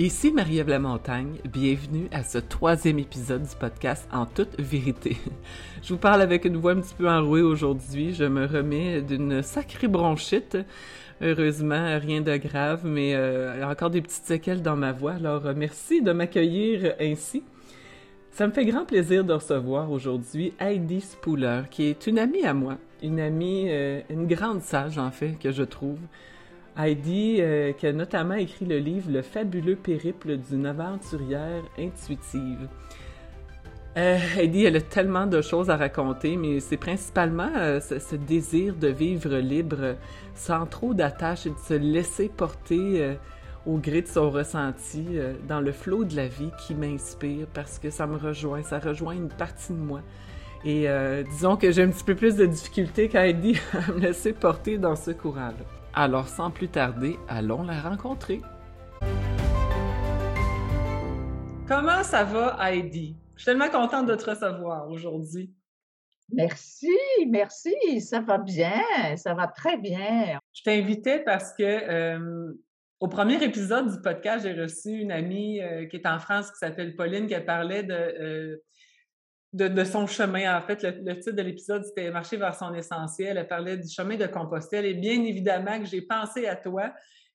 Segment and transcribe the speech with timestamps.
[0.00, 5.18] Ici Marie-Ève Montagne, bienvenue à ce troisième épisode du podcast En toute vérité.
[5.82, 9.42] Je vous parle avec une voix un petit peu enrouée aujourd'hui, je me remets d'une
[9.42, 10.56] sacrée bronchite.
[11.20, 15.52] Heureusement, rien de grave, mais euh, encore des petites séquelles dans ma voix, alors euh,
[15.54, 17.42] merci de m'accueillir ainsi.
[18.32, 22.54] Ça me fait grand plaisir de recevoir aujourd'hui Heidi Spooler, qui est une amie à
[22.54, 25.98] moi, une amie, euh, une grande sage en fait, que je trouve.
[26.78, 32.68] Heidi, euh, qui a notamment écrit le livre Le fabuleux périple d'une aventurière intuitive.
[33.96, 38.76] Euh, Heidi, elle a tellement de choses à raconter, mais c'est principalement euh, ce, désir
[38.76, 39.96] de vivre libre,
[40.34, 43.16] sans trop d'attaches et de se laisser porter
[43.66, 45.06] au gré de son ressenti
[45.46, 49.14] dans le flot de la vie qui m'inspire parce que ça me rejoint, ça rejoint
[49.14, 50.00] une partie de moi.
[50.64, 50.86] Et
[51.30, 54.96] disons que j'ai un petit peu plus de difficulté qu'Heidi à me laisser porter dans
[54.96, 55.79] ce courant-là.
[55.94, 58.40] Alors sans plus tarder, allons la rencontrer.
[61.66, 63.16] Comment ça va, Heidi?
[63.34, 65.52] Je suis tellement contente de te recevoir aujourd'hui.
[66.32, 66.96] Merci,
[67.28, 68.80] merci, ça va bien,
[69.16, 70.38] ça va très bien.
[70.52, 72.52] Je t'invitais parce que euh,
[73.00, 76.58] au premier épisode du podcast, j'ai reçu une amie euh, qui est en France qui
[76.58, 78.56] s'appelle Pauline qui parlait de, euh,
[79.52, 80.56] de, son chemin.
[80.56, 83.36] En fait, le, le titre de l'épisode, c'était Marcher vers son essentiel.
[83.36, 86.92] Elle parlait du chemin de Compostelle et bien évidemment que j'ai pensé à toi.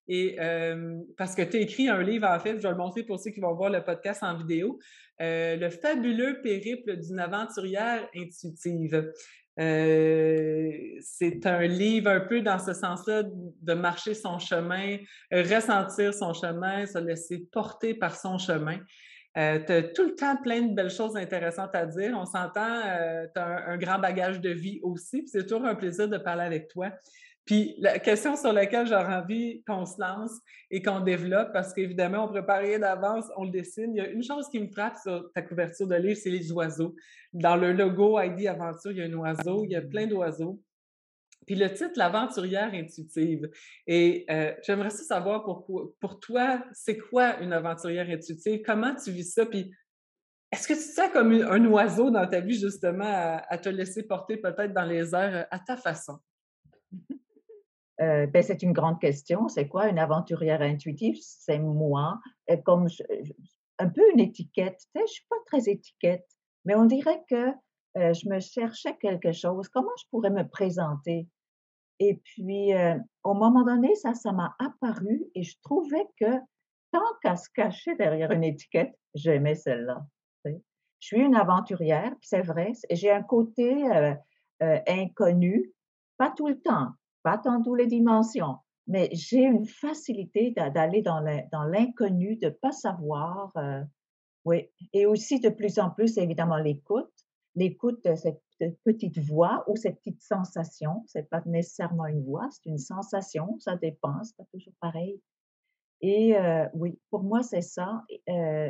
[0.08, 3.04] Et euh, parce que tu as écrit un livre, en fait, je vais le montrer
[3.04, 4.80] pour ceux qui vont voir le podcast en vidéo,
[5.22, 9.12] euh, Le fabuleux périple d'une aventurière intuitive.
[9.58, 10.70] Euh,
[11.00, 14.98] c'est un livre un peu dans ce sens-là de marcher son chemin,
[15.32, 18.80] ressentir son chemin, se laisser porter par son chemin.
[19.38, 22.16] Euh, tu as tout le temps plein de belles choses intéressantes à dire.
[22.18, 25.28] On s'entend, euh, tu as un, grand bagage de vie aussi.
[25.28, 26.92] C'est toujours un plaisir de parler avec toi.
[27.46, 30.32] Puis la question sur laquelle j'aurais envie qu'on se lance
[30.72, 33.94] et qu'on développe, parce qu'évidemment, on prépare rien d'avance, on le dessine.
[33.94, 36.52] Il y a une chose qui me frappe sur ta couverture de livre, c'est les
[36.52, 36.96] oiseaux.
[37.34, 40.60] Dans le logo ID Aventure, il y a un oiseau, il y a plein d'oiseaux.
[41.46, 43.50] Puis le titre, l'aventurière intuitive.
[43.88, 48.62] Et euh, j'aimerais savoir pour, pour toi, c'est quoi une aventurière intuitive?
[48.66, 49.46] Comment tu vis ça?
[49.46, 49.72] Puis
[50.52, 54.04] est-ce que tu te sens comme un oiseau dans ta vie, justement, à, te laisser
[54.04, 56.18] porter peut-être dans les airs à ta façon?
[58.02, 59.48] Euh, ben, c'est une grande question.
[59.48, 61.16] C'est quoi une aventurière intuitive?
[61.22, 62.20] C'est moi,
[62.66, 63.02] comme je,
[63.80, 64.82] un peu une étiquette.
[64.96, 66.28] Je suis pas très étiquette,
[66.66, 67.54] mais on dirait que
[67.98, 69.70] euh, je me cherchais quelque chose.
[69.70, 71.28] Comment je pourrais me présenter?
[72.00, 76.40] Et puis, euh, au moment donné, ça, ça m'a apparu et je trouvais que
[76.92, 80.06] tant qu'à se cacher derrière une étiquette, j'aimais celle-là.
[80.46, 85.74] Je suis une aventurière, c'est vrai, j'ai un côté euh, inconnu,
[86.18, 86.92] pas tout le temps,
[87.24, 88.58] pas dans toutes les dimensions,
[88.88, 91.20] mais j'ai une facilité d'aller dans
[91.68, 93.52] l'inconnu, de ne pas savoir.
[93.58, 93.82] Euh,
[94.46, 97.12] oui, et aussi de plus en plus, évidemment, l'écoute.
[97.56, 98.42] L'écoute de cette
[98.84, 101.04] petite voix ou cette petite sensation.
[101.08, 105.22] C'est pas nécessairement une voix, c'est une sensation, ça dépend, c'est pas toujours pareil.
[106.02, 108.70] Et euh, oui, pour moi, c'est ça, euh,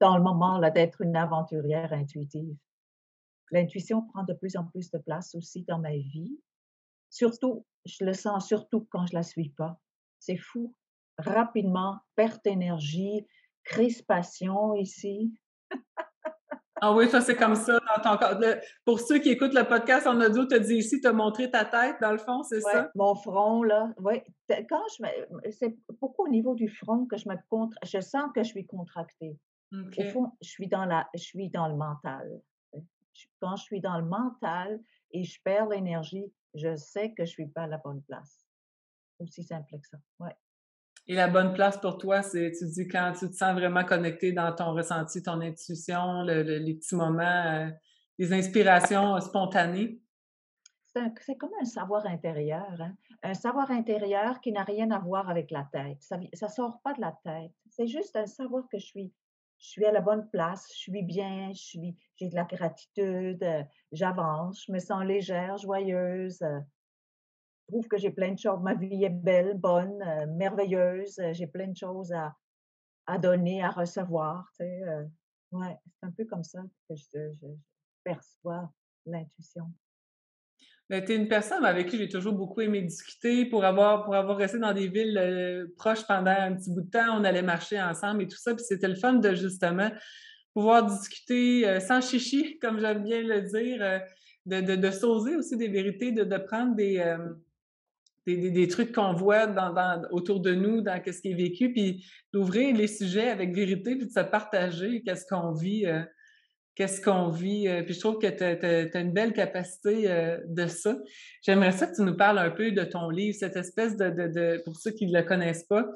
[0.00, 2.56] dans le moment d'être une aventurière intuitive.
[3.50, 6.38] L'intuition prend de plus en plus de place aussi dans ma vie.
[7.10, 9.78] Surtout, je le sens surtout quand je la suis pas.
[10.18, 10.74] C'est fou.
[11.18, 13.26] Rapidement, perte d'énergie,
[13.62, 15.32] crispation ici.
[16.84, 18.40] Ah oui, ça c'est comme ça dans ton.
[18.84, 21.50] Pour ceux qui écoutent le podcast en audio, tu as dit ici, tu as montré
[21.50, 22.90] ta tête dans le fond, c'est ouais, ça?
[22.94, 23.90] Mon front, là.
[23.96, 24.20] Oui.
[24.68, 25.50] Quand je me.
[25.50, 27.78] C'est beaucoup au niveau du front que je me contre...
[27.82, 29.38] Je sens que je suis contractée.
[29.72, 30.08] Okay.
[30.08, 31.08] Au fond, je suis dans la.
[31.14, 32.42] Je suis dans le mental.
[33.40, 34.78] Quand je suis dans le mental
[35.10, 38.44] et je perds l'énergie, je sais que je suis pas à la bonne place.
[39.20, 39.96] Aussi simple que ça.
[40.20, 40.36] Ouais.
[41.06, 44.32] Et la bonne place pour toi, c'est, tu dis, quand tu te sens vraiment connecté
[44.32, 47.68] dans ton ressenti, ton intuition, le, le, les petits moments, euh,
[48.18, 50.00] les inspirations spontanées?
[51.20, 52.94] C'est comme un savoir intérieur, hein?
[53.24, 56.00] un savoir intérieur qui n'a rien à voir avec la tête.
[56.00, 57.52] Ça ne sort pas de la tête.
[57.68, 59.12] C'est juste un savoir que je suis
[59.58, 63.62] je suis à la bonne place, je suis bien, j'ai de la gratitude, euh,
[63.92, 66.42] j'avance, je me sens légère, joyeuse.
[67.64, 68.60] Euh, je trouve que j'ai plein de choses.
[68.62, 71.20] Ma vie est belle, bonne, euh, merveilleuse.
[71.32, 72.34] j'ai plein de choses à,
[73.06, 74.50] à donner, à recevoir.
[75.52, 77.46] Ouais, c'est un peu comme ça que je,
[78.02, 78.70] perçois
[79.06, 79.64] l'intuition.
[80.90, 84.36] Tu es une personne avec qui j'ai toujours beaucoup aimé discuter pour avoir, pour avoir
[84.36, 87.18] resté dans des villes euh, proches pendant un petit bout de temps.
[87.18, 88.54] On allait marcher ensemble et tout ça.
[88.54, 89.90] Puis c'était le fun de justement
[90.52, 93.98] pouvoir discuter euh, sans chichi, comme j'aime bien le dire, euh,
[94.44, 97.16] de, de, s'oser aussi des vérités, de prendre des,
[98.26, 99.46] des, trucs qu'on voit
[100.10, 104.06] autour de nous, dans ce qui est vécu, puis d'ouvrir les sujets avec vérité, puis
[104.06, 106.02] de se partager qu'est-ce qu'on vit, euh,
[106.74, 107.68] qu'est-ce qu'on vit.
[107.68, 110.96] Euh, puis je trouve que tu as, une belle capacité euh, de ça.
[111.42, 114.76] J'aimerais ça que tu nous parles un peu de ton livre, cette espèce de, pour
[114.76, 115.86] ceux qui ne le connaissent pas,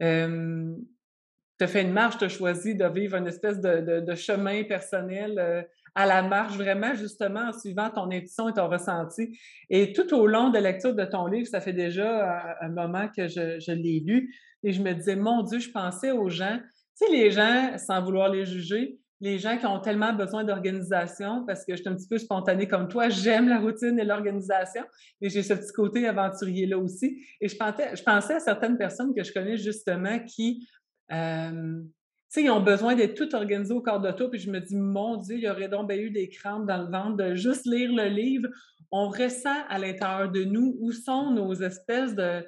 [0.00, 5.66] tu as fait une marche, tu as choisi de vivre une espèce de, chemin personnel
[5.94, 9.38] à la marche, vraiment, justement, en suivant ton intuition et ton ressenti.
[9.68, 12.68] Et tout au long de la lecture de ton livre, ça fait déjà euh, un
[12.68, 16.58] moment que je, l'ai lu, et je me disais, mon Dieu, je pensais aux gens,
[16.98, 21.44] tu sais, les gens, sans vouloir les juger, les gens qui ont tellement besoin d'organisation,
[21.46, 24.82] parce que je suis un petit peu spontanée comme toi, j'aime la routine et l'organisation,
[25.20, 27.22] et j'ai ce petit côté aventurier-là aussi.
[27.40, 30.66] Et je pensais, je pensais à certaines personnes que je connais justement qui
[31.12, 31.82] euh,
[32.30, 34.28] sais, ils ont besoin d'être tout organisés au corps d'auto.
[34.28, 36.90] Puis je me dis, mon Dieu, il y aurait donc eu des crampes dans le
[36.90, 38.48] ventre de juste lire le livre.
[38.92, 42.46] On ressent à l'intérieur de nous où sont nos espèces de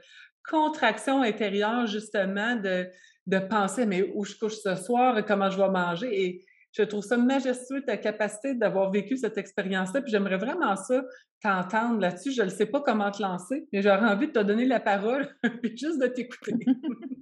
[0.49, 2.87] contractions intérieures, justement, de,
[3.27, 6.25] de penser, mais où je couche ce soir et comment je vais manger?
[6.25, 10.01] Et je trouve ça majestueux, ta capacité d'avoir vécu cette expérience-là.
[10.01, 11.05] Puis j'aimerais vraiment ça
[11.43, 12.33] t'entendre là-dessus.
[12.33, 15.29] Je ne sais pas comment te lancer, mais j'aurais envie de te donner la parole
[15.63, 16.55] puis juste de t'écouter.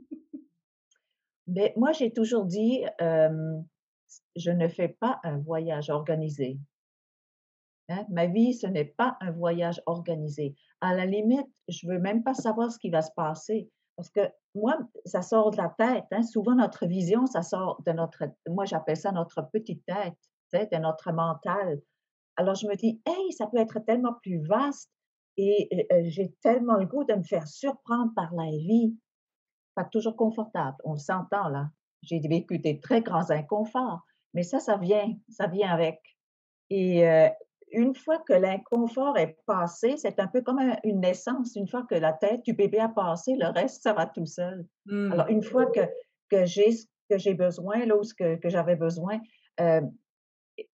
[1.51, 6.59] Mais moi, j'ai toujours dit, je ne fais pas un voyage organisé.
[7.89, 8.05] Hein?
[8.09, 10.55] Ma vie, ce n'est pas un voyage organisé.
[10.81, 13.69] À la limite, je veux même pas savoir ce qui va se passer.
[13.97, 14.21] Parce que
[14.55, 16.05] moi, ça sort de la tête.
[16.13, 16.23] Hein.
[16.23, 21.13] Souvent, notre vision, ça sort de notre, moi, j'appelle ça notre petite tête, de notre
[21.13, 21.81] mental.
[22.37, 24.91] Alors, je me dis, hey, ça peut être tellement plus vaste
[25.37, 25.69] et
[26.05, 28.95] j'ai tellement le goût de me faire surprendre par la vie
[29.75, 30.77] pas toujours confortable.
[30.85, 31.71] On s'entend là.
[32.03, 34.01] J'ai vécu des très grands inconforts,
[34.35, 36.01] mais ça, ça vient, ça vient avec.
[36.71, 37.29] Et euh,
[37.73, 41.57] une fois que l'inconfort est passé, c'est un peu comme une naissance.
[41.57, 44.67] Une fois que la tête du bébé a passé, le reste, ça va tout seul.
[45.13, 45.81] Alors, une fois que,
[46.31, 49.21] que j'ai ce que j'ai besoin, là, ce que, que j'avais besoin,
[49.61, 49.83] euh,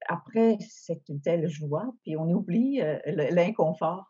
[0.08, 4.06] après, c'est une telle joie, puis on oublie euh, l'inconfort.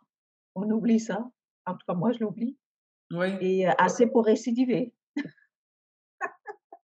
[0.54, 1.28] On oublie ça.
[1.66, 2.56] En tout cas, moi, je l'oublie.
[3.12, 3.28] Oui.
[3.40, 4.92] Et assez pour récidiver.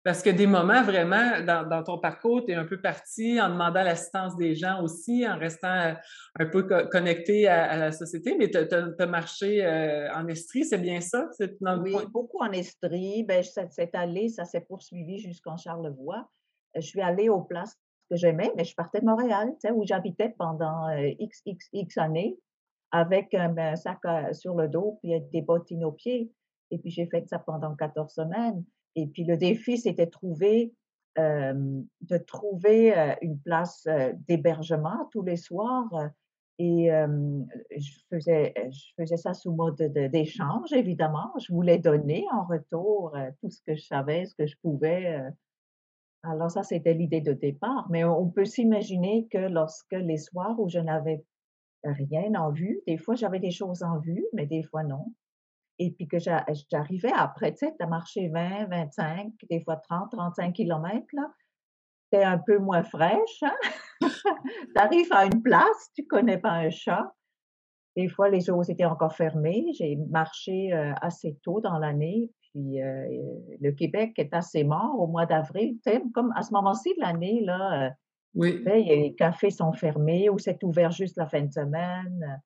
[0.04, 3.82] Parce que des moments vraiment dans, ton parcours, tu es un peu parti en demandant
[3.82, 5.96] l'assistance des gens aussi, en restant
[6.38, 9.66] un peu connecté à, la société, mais tu as, marché
[10.14, 11.28] en Estrie, c'est bien ça?
[11.82, 13.24] oui, beaucoup en Estrie.
[13.24, 16.30] Ben, cette allée, ça s'est poursuivi jusqu'en Charlevoix.
[16.74, 17.76] Je suis allée aux places
[18.08, 20.88] que j'aimais, mais je partais de Montréal, où j'habitais pendant
[21.18, 22.38] x, x, x années
[22.90, 23.98] avec un, sac
[24.32, 26.32] sur le dos, puis des bottines aux pieds.
[26.70, 28.64] Et puis j'ai fait ça pendant 14 semaines.
[28.94, 30.72] Et puis le défi, c'était trouver,
[31.16, 33.86] de trouver une place
[34.26, 35.90] d'hébergement tous les soirs.
[36.58, 36.90] Et
[37.76, 39.80] je, faisais, je faisais ça sous mode
[40.10, 41.32] d'échange, évidemment.
[41.38, 45.22] Je voulais donner en retour tout ce que je savais, ce que je pouvais.
[46.24, 47.86] Alors ça, c'était l'idée de départ.
[47.90, 51.24] Mais on peut s'imaginer que lorsque les soirs où je n'avais
[51.84, 52.80] rien en vue.
[52.86, 55.12] Des fois, j'avais des choses en vue, mais des fois, non.
[55.78, 60.52] Et puis que j'arrivais après, tu sais, à marcher 20, 25, des fois 30, 35
[60.52, 61.30] kilomètres, là.
[62.10, 63.54] T'es un peu moins fraîche, hein?
[64.00, 67.12] tu arrives à une place, tu connais pas un chat.
[67.96, 69.66] Des fois, les choses étaient encore fermées.
[69.76, 75.76] J'ai marché assez tôt dans l'année, puis le Québec est assez mort au mois d'avril.
[76.14, 77.90] Comme à ce moment-ci de l'année, là,
[78.38, 78.62] oui.
[78.64, 82.42] les cafés sont fermés ou c'est ouvert juste la fin de semaine.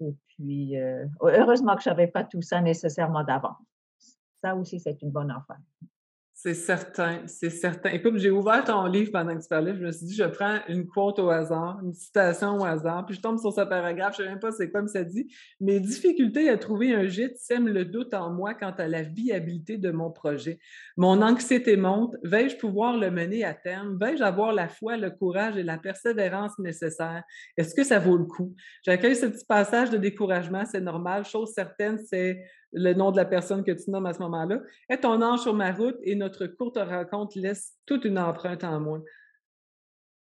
[0.00, 0.76] Et puis,
[1.20, 3.56] heureusement que je savais pas tout ça nécessairement d'avance.
[4.42, 5.60] Ça aussi, c'est une bonne affaire.
[6.36, 7.90] C'est certain, c'est certain.
[7.90, 10.58] Écoute, j'ai ouvert ton livre pendant que tu parlais, je me suis dit, je prends
[10.68, 14.22] une quote au hasard, une citation au hasard, puis je tombe sur ce paragraphe, je
[14.22, 17.68] ne sais même pas c'est quoi, ça dit Mes difficultés à trouver un gîte sèment
[17.68, 20.58] le doute en moi quant à la viabilité de mon projet.
[20.96, 22.16] Mon anxiété monte.
[22.24, 23.96] Vais-je pouvoir le mener à terme?
[24.00, 27.22] Vais-je avoir la foi, le courage et la persévérance nécessaires?
[27.56, 28.56] Est-ce que ça vaut le coup?
[28.82, 31.24] J'accueille ce petit passage de découragement, c'est normal.
[31.24, 32.42] Chose certaine, c'est
[32.74, 34.60] le nom de la personne que tu nommes à ce moment-là.
[34.88, 38.80] Est ton ange sur ma route et notre courte rencontre laisse toute une empreinte en
[38.80, 39.00] moi.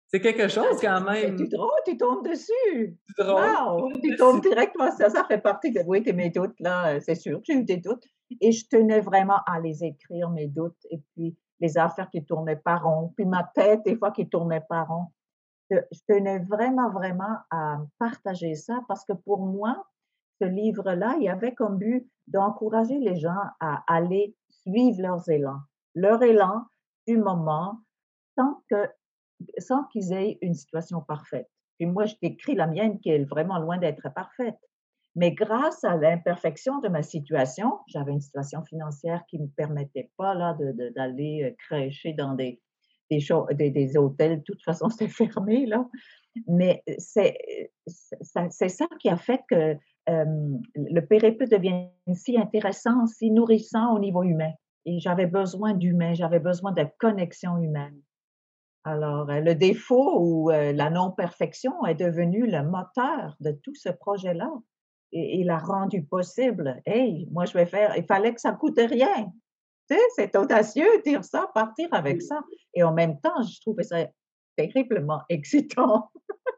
[0.09, 1.37] C'est quelque chose quand même.
[1.37, 2.97] C'est drôle, tu tombes dessus.
[3.19, 4.91] Wow, tu tombes directement.
[4.93, 7.41] Ça, ça fait partie de oui, mes doutes, là, euh, c'est sûr.
[7.43, 8.05] J'ai eu des doutes.
[8.41, 12.57] Et je tenais vraiment à les écrire, mes doutes, et puis les affaires qui tournaient
[12.57, 15.07] pas rond, puis ma tête, des fois, qui tournait pas rond.
[15.71, 19.85] Je tenais vraiment, vraiment à partager ça parce que pour moi,
[20.41, 25.61] ce livre-là, il avait comme but d'encourager les gens à aller suivre leurs élans,
[25.95, 26.65] leur élan
[27.07, 27.79] du moment,
[28.37, 28.89] sans que,
[29.59, 31.49] sans qu'ils aient une situation parfaite.
[31.79, 34.59] Puis moi, je décris la mienne qui est vraiment loin d'être parfaite.
[35.15, 40.11] Mais grâce à l'imperfection de ma situation, j'avais une situation financière qui ne me permettait
[40.19, 40.57] pas là
[40.95, 42.61] d'aller de, crècher dans des,
[43.11, 43.25] des,
[43.55, 44.39] des, des, hôtels.
[44.39, 45.89] De toute façon, c'était fermé là.
[46.49, 47.39] Mais c'est
[47.87, 49.77] ça qui a fait que
[50.09, 54.53] le périple devient si intéressant, si nourrissant au niveau humain.
[54.85, 58.01] Et j'avais besoin d'humain, j'avais besoin de connexion humaine.
[58.85, 64.49] Alors, le défaut ou la non-perfection est devenu le moteur de tout ce projet-là
[65.13, 66.81] et, l'a rendu possible.
[66.87, 69.33] Hey, moi, je vais faire, il fallait que ça coûte rien.
[69.89, 72.41] Tu sais, c'est audacieux de dire ça, partir avec ça.
[72.75, 74.07] Et en même temps, je trouvais ça
[74.57, 76.11] terriblement excitant.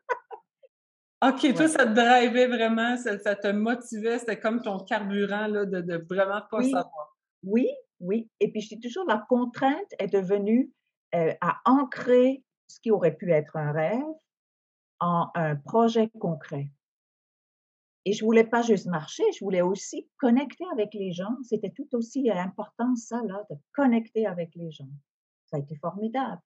[1.21, 5.81] OK, toi, ça te drivait vraiment, ça, te motivait, c'était comme ton carburant là, de,
[5.81, 7.17] de vraiment pas savoir.
[7.43, 8.31] Oui, oui.
[8.39, 10.71] Et puis, je dis toujours, la contrainte est devenue
[11.15, 14.03] euh, à ancrer ce qui aurait pu être un rêve
[15.01, 16.71] en un projet concret.
[18.05, 21.37] Et je voulais pas juste marcher, je voulais aussi connecter avec les gens.
[21.43, 24.89] C'était tout aussi important, ça, là, de connecter avec les gens.
[25.47, 26.41] Ça a été formidable.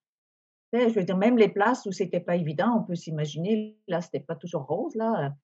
[0.73, 4.21] Je veux dire, même les places où c'était pas évident, on peut s'imaginer, là, c'était
[4.21, 5.35] pas toujours rose, là.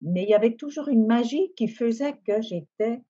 [0.00, 3.00] Mais il y avait toujours une magie qui faisait que j'étais,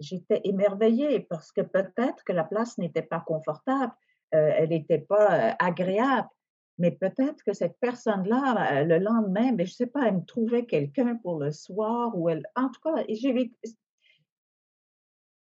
[0.00, 3.92] j'étais émerveillée parce que peut-être que la place n'était pas confortable,
[4.34, 6.28] euh, elle n'était pas euh, agréable,
[6.78, 10.24] mais peut-être que cette personne-là, euh, le lendemain, mais ben, je sais pas, elle me
[10.24, 13.52] trouvait quelqu'un pour le soir ou elle, en tout cas, il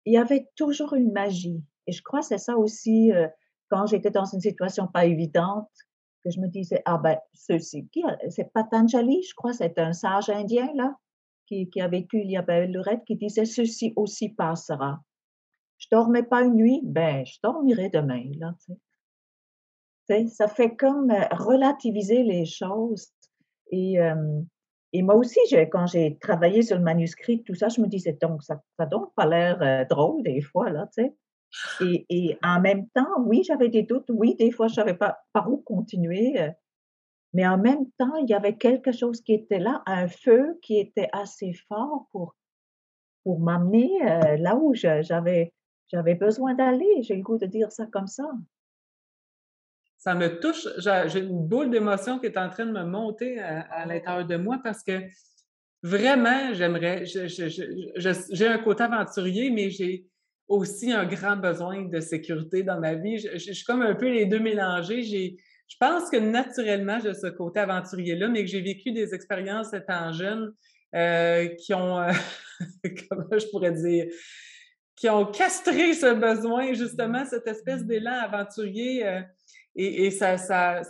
[0.06, 1.62] y avait toujours une magie.
[1.86, 3.12] Et je crois que c'est ça aussi,
[3.72, 5.70] quand j'étais dans une situation pas évidente,
[6.22, 7.88] que je me disais, ah ben, ceci,
[8.28, 10.94] c'est Patanjali, je crois, c'est un sage indien, là,
[11.46, 15.00] qui, qui a vécu il y a belle lurette, qui disait, ceci aussi passera.
[15.78, 18.74] Je dormais pas une nuit, ben, je dormirai demain, là, tu
[20.06, 20.28] sais.
[20.28, 23.08] Ça fait comme euh, relativiser les choses.
[23.70, 23.96] Et,
[24.92, 28.42] et moi aussi, quand j'ai travaillé sur le manuscrit, tout ça, je me disais, donc,
[28.42, 31.16] ça n'a donc pas l'air euh, drôle des fois, là, tu sais.
[31.80, 34.08] Et, en même temps, oui, j'avais des doutes.
[34.08, 36.40] Oui, des fois, je ne savais pas par où continuer.
[36.40, 36.50] Euh,
[37.34, 40.78] mais en même temps, il y avait quelque chose qui était là, un feu qui
[40.78, 42.34] était assez fort pour,
[43.24, 45.52] pour m'amener euh, là où j'avais,
[45.88, 47.02] j'avais besoin d'aller.
[47.02, 48.30] J'ai le goût de dire ça comme ça.
[49.98, 50.66] Ça me touche.
[50.78, 54.58] J'ai une boule d'émotion qui est en train de me monter à, l'intérieur de moi
[54.62, 55.00] parce que
[55.82, 57.04] vraiment, j'aimerais.
[57.06, 60.04] J'ai un côté aventurier, mais j'ai
[60.48, 63.18] aussi un grand besoin de sécurité dans ma vie.
[63.18, 65.02] Je, suis comme un peu les deux mélangés.
[65.02, 70.12] je pense que naturellement, j'ai ce côté aventurier-là, mais que j'ai vécu des expériences étant
[70.12, 70.52] jeune
[70.94, 72.12] euh, qui ont, euh,
[73.08, 74.06] comment je pourrais dire,
[74.94, 79.06] qui ont castré ce besoin, justement, cette espèce d'élan aventurier.
[79.06, 79.20] Euh,
[79.74, 80.36] et, ça,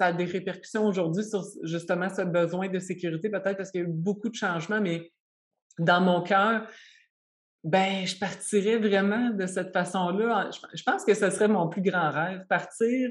[0.01, 3.87] a des répercussions aujourd'hui sur justement ce besoin de sécurité, peut-être parce qu'il y a
[3.87, 5.13] eu beaucoup de changements, mais
[5.79, 6.67] dans mon cœur,
[7.65, 10.51] ben, je partirais vraiment de cette façon-là.
[10.75, 13.11] Je pense que ce serait mon plus grand rêve, partir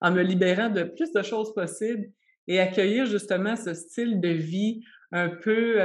[0.00, 2.10] en me libérant de plus de choses possibles
[2.48, 4.82] et accueillir justement ce style de vie
[5.12, 5.80] un peu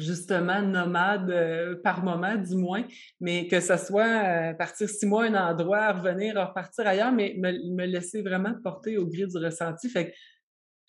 [0.00, 2.84] justement nomade euh, par moment, du moins,
[3.20, 7.36] mais que ce soit euh, partir six mois à un endroit, revenir, repartir ailleurs, mais
[7.38, 9.88] me, laisser vraiment porter au gré du ressenti.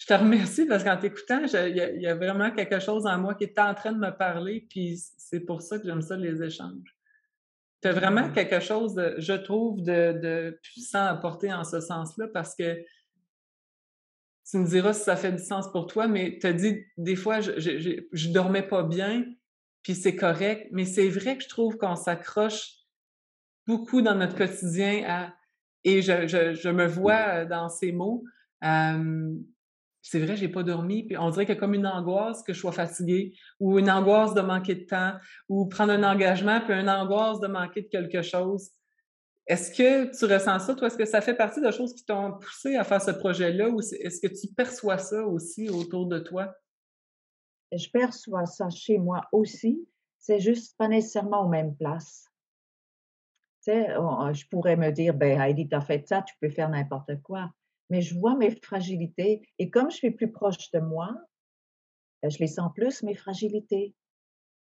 [0.02, 3.44] Je te remercie parce qu'en t'écoutant, il y, a vraiment quelque chose en moi qui
[3.44, 6.98] est en train de me parler, puis c'est pour ça que j'aime ça, les échanges.
[7.84, 8.34] Tu as vraiment mmh.
[8.34, 12.84] quelque chose, je trouve, de, puissant à porter en ce sens-là parce que
[14.50, 17.16] tu me diras si ça fait du sens pour toi, mais tu as dit, des
[17.16, 19.24] fois, je, je, dormais pas bien,
[19.84, 22.72] puis c'est correct, mais c'est vrai que je trouve qu'on s'accroche
[23.68, 25.36] beaucoup dans notre quotidien à,
[25.84, 28.24] et je, me vois dans ces mots,
[30.02, 32.54] c'est vrai, j'ai pas dormi, puis on dirait qu'il y a comme une angoisse que
[32.54, 35.14] je sois fatiguée, ou une angoisse de manquer de temps,
[35.48, 38.72] ou prendre un engagement, puis une angoisse de manquer de quelque chose.
[39.48, 40.88] Est-ce que tu ressens ça, toi?
[40.88, 43.80] Est-ce que ça fait partie de choses qui t'ont poussé à faire ce projet-là, ou
[43.80, 46.54] est-ce que tu perçois ça aussi autour de toi?
[47.72, 49.88] Je perçois ça chez moi aussi.
[50.20, 52.26] C'est juste pas nécessairement aux mêmes places.
[53.64, 53.88] Tu sais,
[54.34, 57.52] je pourrais me dire, ben Heidi, as fait ça, tu peux faire n'importe quoi
[57.92, 61.14] mais je vois mes fragilités et comme je suis plus proche de moi,
[62.22, 63.94] ben, je les sens plus, mes fragilités.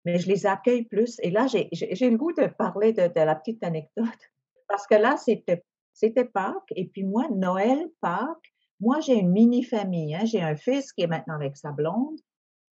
[0.05, 1.19] Mais je les accueille plus.
[1.23, 4.07] Et là, j'ai le goût de parler de, la petite anecdote.
[4.69, 6.73] Parce que là, c'était Pâques.
[6.77, 10.15] Et puis moi, Noël, Pâques, moi, j'ai une mini-famille.
[10.15, 10.27] Hein.
[10.27, 12.21] J'ai un fils qui est maintenant avec sa blonde.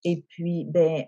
[0.04, 1.06] Et puis, ben,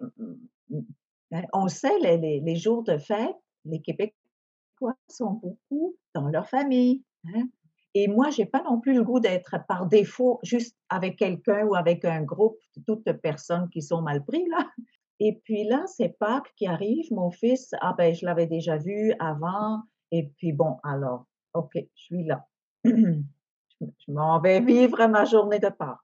[1.30, 3.36] ben on sait, les, les, jours de fête,
[3.66, 7.04] les Québécois sont beaucoup dans leur famille.
[7.26, 7.48] Hein.
[7.94, 11.76] Et moi, j'ai pas non plus le goût d'être par défaut juste avec quelqu'un ou
[11.76, 14.68] avec un groupe de toutes personnes qui sont mal pris là.
[15.20, 17.06] Et puis là, c'est Pâques qui arrive.
[17.12, 19.80] Mon fils, ah ben, je l'avais déjà vu avant.
[20.10, 22.44] Et puis bon, alors, OK, je suis là.
[22.84, 22.92] je
[24.08, 25.98] m'en vais vivre ma journée de Pâques.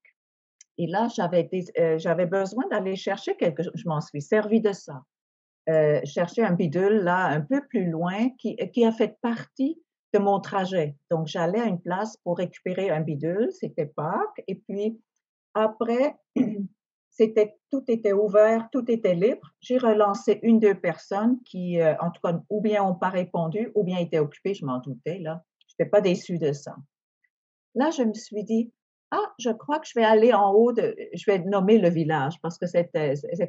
[0.78, 3.72] Et là, j'avais euh, j'avais besoin d'aller chercher quelque chose.
[3.74, 5.02] Je m'en suis servi de ça.
[5.68, 9.78] Euh, chercher un bidule là un peu plus loin qui, qui a fait partie
[10.12, 10.96] de mon trajet.
[11.10, 14.42] Donc, j'allais à une place pour récupérer un bidule, c'était Pâques.
[14.46, 15.00] Et puis,
[15.54, 16.16] après,
[17.70, 19.52] tout était ouvert, tout était libre.
[19.60, 23.70] J'ai relancé une, deux personnes qui, euh, en tout cas, ou bien n'ont pas répondu,
[23.74, 25.44] ou bien étaient occupées, je m'en doutais, là.
[25.68, 26.74] Je n'étais pas déçue de ça.
[27.74, 28.72] Là, je me suis dit,
[29.12, 32.34] ah, je crois que je vais aller en haut de, je vais nommer le village
[32.42, 32.90] parce que c'est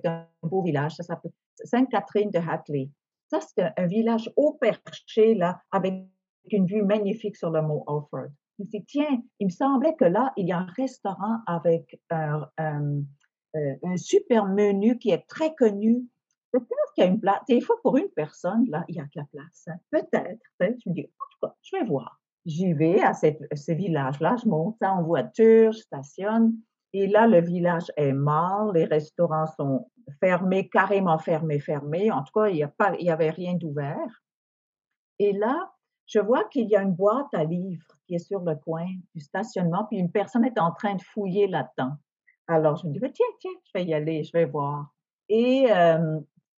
[0.06, 1.32] un beau village, ça s'appelle
[1.64, 2.90] Sainte-Catherine de Hatley.
[3.30, 5.94] Ça, c'est un, village haut perché, là, avec
[6.50, 8.30] une vue magnifique sur le mont Offord.
[8.58, 12.00] Je me dit, tiens, il me semblait que là, il y a un restaurant avec
[12.10, 12.50] un,
[13.56, 16.06] euh, un super menu qui est très connu.
[16.52, 17.40] Peut-être qu'il y a une place.
[17.48, 19.68] Des fois, pour une personne, là, il y a de la place.
[19.68, 19.78] Hein.
[19.90, 20.42] Peut-être.
[20.60, 22.20] Je me dis, en tout cas, je vais voir.
[22.46, 26.56] J'y vais à ce village-là, je monte en voiture, je stationne.
[26.94, 32.12] Et là, le village est mort, les restaurants sont fermés, carrément fermés, fermés.
[32.12, 34.24] En tout cas, il n'y avait rien d'ouvert.
[35.20, 35.72] Et là,
[36.06, 39.22] je vois qu'il y a une boîte à livres qui est sur le coin du
[39.22, 41.94] stationnement, puis une personne est en train de fouiller là-dedans.
[42.48, 44.94] Alors, je me dis, «Ben, tiens, tiens, je vais y aller, je vais voir.
[45.30, 45.68] Et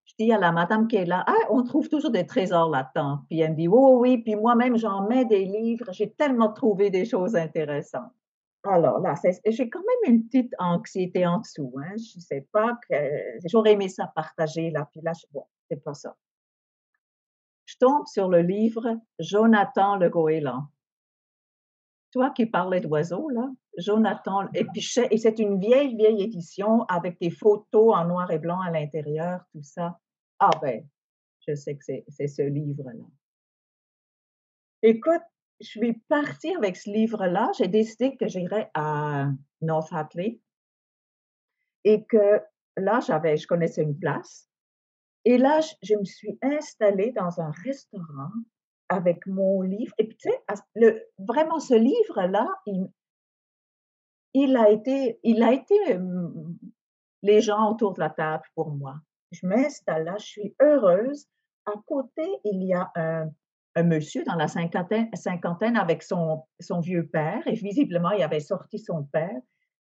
[0.05, 3.19] je dis à la madame qui est là, ah, on trouve toujours des trésors là-dedans.
[3.29, 6.89] Puis elle me dit, oui, oui, puis moi-même, j'en mets des livres, j'ai tellement trouvé
[6.89, 8.11] des choses intéressantes.
[8.63, 11.73] Alors là, j'ai quand même une petite anxiété en dessous.
[11.79, 11.95] Hein.
[11.97, 12.95] Je ne sais pas que
[13.45, 16.15] j'aurais aimé ça partager là, puis là, bon, c'est pas ça.
[17.73, 20.67] Je tombe sur le livre Jonathan le Goéland
[22.13, 27.31] toi qui parlais d'oiseaux, là, Jonathan Épichet, et c'est une vieille, vieille édition avec des
[27.31, 29.99] photos en noir et blanc à l'intérieur, tout ça.
[30.39, 30.87] Ah ben,
[31.47, 33.03] je sais que c'est ce livre-là.
[34.83, 35.23] Écoute,
[35.59, 37.51] je suis partie avec ce livre-là.
[37.57, 39.29] J'ai décidé que j'irais à
[39.61, 40.39] North Hatley
[41.83, 42.41] et que
[42.77, 44.47] là, j'avais, je connaissais une place.
[45.25, 48.31] Et là, je me suis installée dans un restaurant
[48.89, 49.93] avec mon livre.
[49.97, 52.47] Et puis, tu sais, vraiment, ce livre-là,
[54.33, 55.75] il, a été, il a été
[57.21, 58.95] les gens autour de la table pour moi.
[59.31, 61.25] Je m'installe là, je suis heureuse.
[61.65, 63.29] À côté, il y a un,
[63.83, 68.77] monsieur dans la cinquantaine, cinquantaine avec son, son vieux père, et visiblement, il avait sorti
[68.77, 69.39] son père.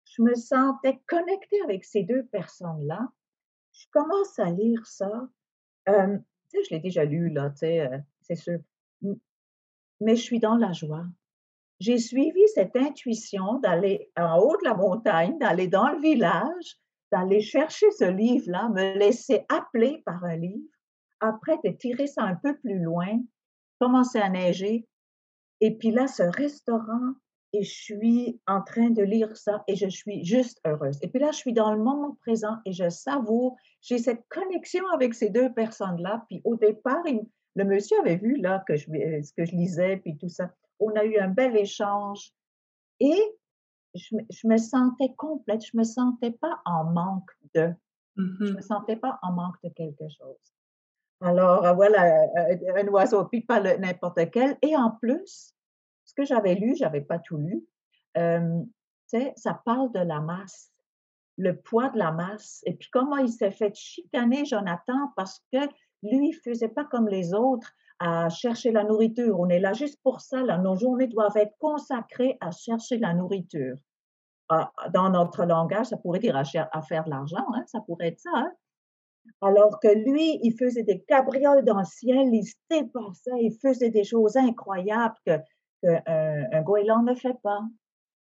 [0.05, 3.07] Je me sentais connectée avec ces deux personnes-là.
[3.79, 5.09] Je commence à lire ça.
[5.87, 5.93] Tu
[6.49, 7.89] sais, je l'ai déjà lu, là, tu sais,
[8.21, 8.59] c'est sûr
[10.01, 11.05] mais je suis dans la joie.
[11.79, 16.77] J'ai suivi cette intuition d'aller en haut de la montagne, d'aller dans le village,
[17.11, 20.69] d'aller chercher ce livre-là, me laisser appeler par un livre,
[21.19, 23.21] après de tirer ça un peu plus loin,
[23.79, 24.87] commencer à neiger,
[25.61, 27.13] et puis là, ce restaurant,
[27.53, 30.99] et je suis en train de lire ça et je suis juste heureuse.
[31.01, 34.85] Et puis là, je suis dans le moment présent et je savoure, j'ai cette connexion
[34.93, 36.25] avec ces deux personnes-là.
[36.29, 37.03] Puis au départ,
[37.55, 40.51] le monsieur avait vu là que je, euh, ce que je lisais, puis tout ça.
[40.79, 42.31] On a eu un bel échange
[42.99, 43.19] et
[43.95, 47.73] je, me sentais complète, je me sentais pas en manque de,
[48.15, 50.53] je me mmh sentais pas en manque de quelque chose.
[51.21, 54.57] Alors euh, voilà, euh, un oiseau, puis pas n'importe quel.
[54.61, 55.55] Et en plus,
[56.19, 57.65] que j'avais lu, j'avais pas tout lu.
[58.17, 58.61] Euh,
[59.35, 60.71] ça parle de la masse,
[61.37, 65.59] le poids de la masse, et puis comment il s'est fait chicaner Jonathan parce que
[66.03, 69.39] lui, il faisait pas comme les autres à chercher la nourriture.
[69.39, 70.41] On est là juste pour ça.
[70.57, 73.75] Nos journées doivent être consacrées à chercher la nourriture.
[74.49, 76.43] Ah, dans notre langage, ça pourrait dire à,
[76.81, 78.31] faire de l'argent, hein, ça pourrait être ça.
[78.33, 78.51] Hein.
[79.41, 83.91] Alors que lui, il faisait des cabrioles dans le ciel, il se dépassait, il faisait
[83.91, 85.39] des choses incroyables que,
[85.81, 87.61] que un goéland ne fait pas.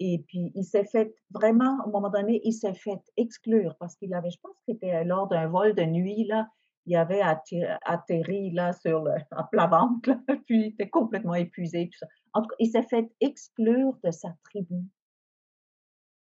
[0.01, 3.95] Et puis, il s'est fait vraiment, à un moment donné, il s'est fait exclure parce
[3.97, 6.49] qu'il avait, je pense que c'était lors d'un vol de nuit, là,
[6.87, 10.11] il avait atterri là sur le, à plat ventre,
[10.47, 11.89] puis il était complètement épuisé.
[11.91, 12.07] Tout ça.
[12.33, 14.83] En tout cas, il s'est fait exclure de sa tribu.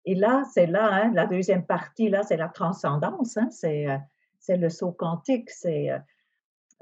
[0.05, 3.99] Et là, c'est là, hein, la deuxième partie, là, c'est la transcendance, hein, c'est, euh,
[4.39, 5.99] c'est le saut quantique, c'est, euh,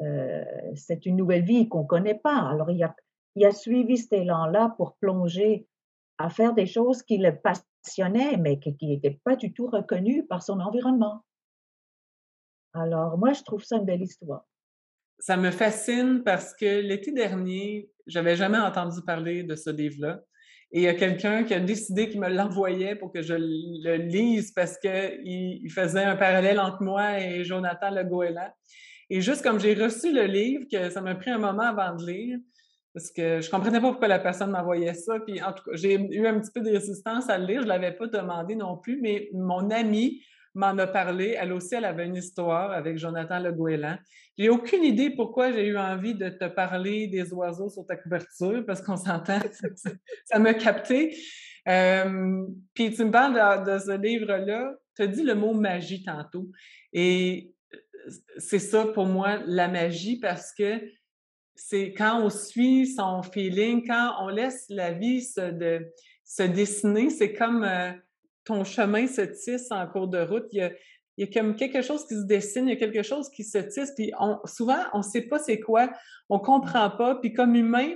[0.03, 0.45] euh,
[0.77, 2.37] c'est une nouvelle vie qu'on ne connaît pas.
[2.37, 2.95] Alors, il a,
[3.37, 5.69] il a suivi cet élan-là pour plonger
[6.19, 10.43] à faire des choses qui le passionnaient, mais qui n'étaient pas du tout reconnues par
[10.43, 11.23] son environnement.
[12.73, 14.45] Alors, moi, je trouve ça une belle histoire.
[15.19, 20.23] Ça me fascine parce que l'été dernier, j'avais jamais entendu parler de ce livre-là.
[20.73, 23.97] Et il y a quelqu'un qui a décidé qu'il me l'envoyait pour que je le
[23.97, 28.51] lise parce qu'il il faisait un parallèle entre moi et Jonathan Le Goéland.
[29.09, 32.05] Et juste comme j'ai reçu le livre, que ça m'a pris un moment avant de
[32.05, 32.39] lire,
[32.97, 35.21] parce que je comprenais pas pourquoi la personne m'envoyait ça.
[35.21, 37.61] Puis en tout cas, j'ai eu un petit peu de résistance à le lire.
[37.61, 40.23] Je l'avais pas demandé non plus, mais mon amie
[40.55, 41.37] m'en a parlé.
[41.39, 43.99] Elle aussi, elle avait une histoire avec Jonathan Le Goéland.
[44.39, 48.65] J'ai aucune idée pourquoi j'ai eu envie de te parler des oiseaux sur ta couverture,
[48.67, 49.41] parce qu'on s'entend,
[50.25, 51.15] ça m'a capté.
[51.69, 56.03] Euh, puis tu me parles de, de ce livre-là, tu as dit le mot magie
[56.03, 56.49] tantôt.
[56.95, 57.53] Et
[58.39, 60.81] c'est ça pour moi, la magie, parce que
[61.57, 65.81] c'est quand on suit son feeling, quand on laisse la vie se,
[66.25, 67.93] se dessiner, c'est comme euh,
[68.45, 70.47] ton chemin se tisse en cours de route.
[70.53, 70.73] Il y, a,
[71.17, 73.43] il y a comme quelque chose qui se dessine, il y a quelque chose qui
[73.43, 75.91] se tisse, puis on, souvent, on ne sait pas c'est quoi,
[76.29, 77.95] on ne comprend pas, puis comme humain,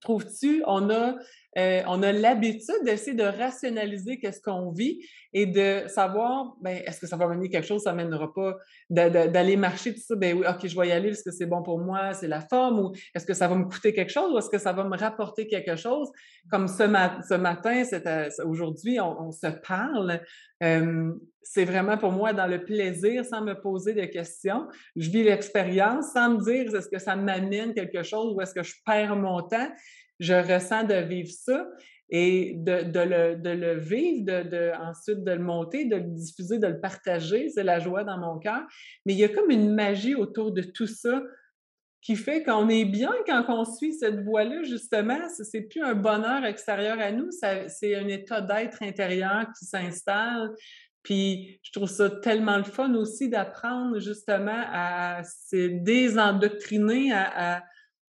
[0.00, 1.16] trouves-tu, on a
[1.58, 5.00] euh, on a l'habitude d'essayer de rationaliser qu'est-ce qu'on vit
[5.32, 8.56] et de savoir, ben, est-ce que ça va mener quelque chose, ça ne mènera pas
[8.88, 11.62] d'aller marcher, tout ça, ben oui, OK, je vais y aller parce que c'est bon
[11.62, 14.38] pour moi, c'est la forme, ou est-ce que ça va me coûter quelque chose, ou
[14.38, 16.08] est-ce que ça va me rapporter quelque chose?
[16.50, 16.84] Comme ce,
[17.28, 17.82] ce matin,
[18.44, 20.20] aujourd'hui, on, se parle.
[20.62, 24.68] Euh, c'est vraiment pour moi dans le plaisir, sans me poser de questions.
[24.96, 28.62] Je vis l'expérience sans me dire est-ce que ça m'amène quelque chose ou est-ce que
[28.62, 29.68] je perds mon temps?
[30.20, 31.66] Je ressens de vivre ça
[32.10, 37.48] et de, le, vivre, de, ensuite de le monter, de le diffuser, de le partager,
[37.48, 38.62] c'est la joie dans mon cœur.
[39.06, 41.22] Mais il y a comme une magie autour de tout ça
[42.02, 45.18] qui fait qu'on est bien quand on suit cette voie-là, justement.
[45.28, 50.50] C'est plus un bonheur extérieur à nous, c'est un état d'être intérieur qui s'installe.
[51.02, 57.62] Puis je trouve ça tellement le fun aussi d'apprendre justement à se désendoctriner, à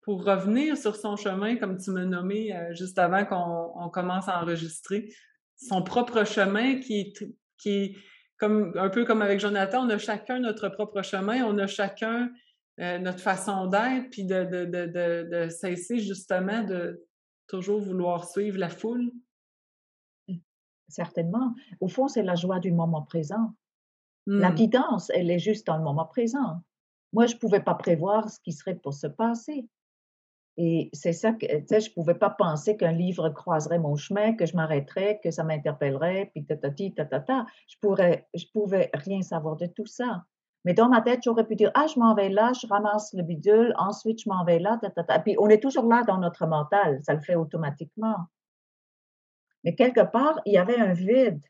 [0.05, 4.43] pour revenir sur son chemin, comme tu m'as nommé euh, juste avant qu'on commence à
[4.43, 5.09] enregistrer,
[5.57, 7.97] son propre chemin qui est, qui
[8.37, 12.31] comme, un peu comme avec Jonathan, on a chacun notre propre chemin, on a chacun
[12.81, 17.03] euh, notre façon d'être, puis de, de, cesser justement de
[17.47, 19.11] toujours vouloir suivre la foule.
[20.89, 21.55] Certainement.
[21.81, 23.55] Au fond, c'est la joie du moment présent.
[24.27, 24.55] La mmh.
[24.55, 26.63] guidance, elle est juste dans le moment présent.
[27.13, 29.69] Moi, je ne pouvais pas prévoir ce qui serait pour se passer.
[30.57, 33.97] Et c'est ça que, tu sais, je ne pouvais pas penser qu'un livre croiserait mon
[33.97, 37.47] chemin, que je m'arrêterais, que ça m'interpellerait, puis tatati, tatata.
[37.67, 40.25] Je pourrais, je pouvais rien savoir de tout ça.
[40.65, 43.23] Mais dans ma tête, j'aurais pu dire, ah, je m'en vais là, je ramasse le
[43.23, 45.19] bidule, ensuite je m'en vais là, tatata.
[45.19, 48.17] Puis on est toujours là dans notre mental, ça le fait automatiquement.
[49.65, 51.43] Mais quelque part, il y avait un vide.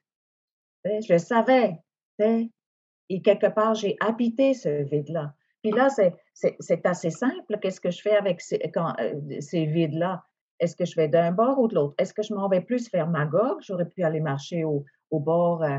[0.84, 1.80] Je le savais.
[2.18, 5.34] Et quelque part, j'ai habité ce vide-là.
[5.64, 5.88] Puis là,
[6.34, 7.58] c'est assez simple.
[7.62, 10.22] Qu'est-ce que je fais avec ces, euh, ces vides-là?
[10.60, 11.94] Est-ce que je vais d'un bord ou de l'autre?
[11.96, 13.62] Est-ce que je m'en vais plus vers Magog?
[13.62, 15.78] J'aurais pu aller marcher au, bord euh,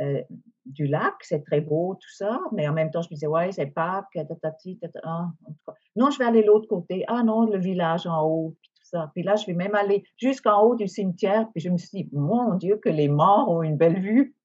[0.00, 0.22] euh,
[0.66, 3.50] du lac, c'est très beau, tout ça, mais en même temps, je me disais, ouais,
[3.50, 4.06] c'est Pâques,
[5.02, 5.28] ah,
[5.96, 7.04] Non, je vais aller l'autre côté.
[7.08, 9.10] Ah non, le village en haut, puis tout ça.
[9.14, 12.08] Puis là, je vais même aller jusqu'en haut du cimetière, puis je me suis dit,
[12.12, 14.36] mon Dieu, que les morts ont une belle vue.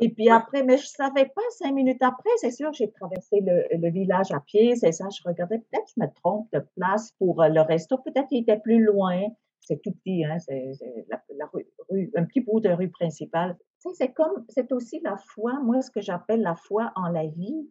[0.00, 3.40] Et puis après, mais je ne savais pas, cinq minutes après, c'est sûr, j'ai traversé
[3.40, 7.42] le, village à pied, c'est ça, je regardais, peut-être je me trompe de place pour
[7.42, 9.22] euh, le resto, peut-être il était plus loin,
[9.60, 10.74] c'est tout petit, hein, c'est
[11.08, 13.56] la, rue, un petit bout de rue principale.
[13.80, 17.08] Tu sais, c'est comme, c'est aussi la foi, moi, ce que j'appelle la foi en
[17.08, 17.70] la vie,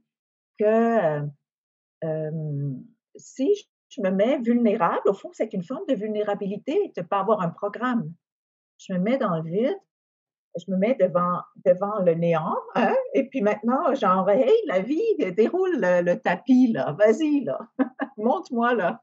[0.58, 1.22] que
[2.04, 2.74] euh,
[3.16, 3.54] si
[3.90, 7.42] je me mets vulnérable, au fond, c'est une forme de vulnérabilité de ne pas avoir
[7.42, 8.12] un programme.
[8.78, 9.78] Je me mets dans le vide,
[10.58, 15.02] je me mets devant, le néant, hein, et puis maintenant, genre, hey, la vie,
[15.36, 17.60] déroule le, tapis, là, vas-y, là,
[18.18, 19.02] monte-moi, là.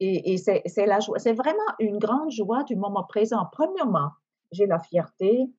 [0.00, 3.46] et, et c'est la joie, c'est vraiment une grande joie du moment présent.
[3.52, 4.10] Premièrement,
[4.52, 5.50] j'ai la fierté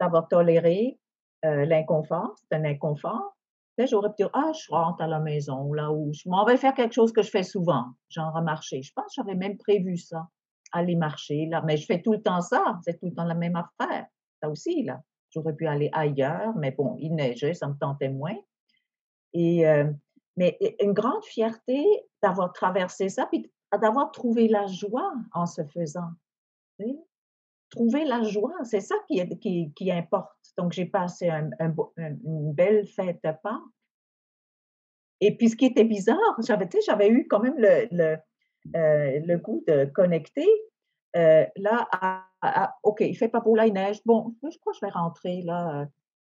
[0.00, 0.98] d'avoir toléré
[1.44, 3.36] euh, l'inconfort, c'est un inconfort.
[3.78, 6.74] J'aurais pu dire, ah, je rentre à la maison, là où je m'en vais faire
[6.74, 8.82] quelque chose que je fais souvent, genre marcher.
[8.82, 10.28] Je pense que j'avais même prévu ça
[10.72, 11.62] aller marcher, là.
[11.64, 12.78] Mais je fais tout le temps ça.
[12.84, 14.06] C'est tout le temps la même affaire.
[14.40, 15.00] Ça aussi, là.
[15.30, 18.36] J'aurais pu aller ailleurs, mais bon, il neigeait, ça me tentait moins.
[19.32, 19.90] Et, euh,
[20.36, 21.86] mais une grande fierté
[22.22, 26.10] d'avoir traversé ça, puis d'avoir trouvé la joie en se faisant.
[27.70, 30.36] Trouver la joie, c'est ça qui, qui, importe.
[30.58, 31.50] Donc, j'ai passé un,
[31.96, 33.60] une belle fête de Pâques.
[35.20, 38.16] Et puis, ce qui était bizarre, j'avais, j'avais eu quand même le,
[38.76, 40.48] euh, le goût de connecter.
[41.16, 41.88] Euh, là,
[42.82, 44.00] OK, il fait pas beau, là, il neige.
[44.06, 45.86] Bon, je crois que je vais rentrer là.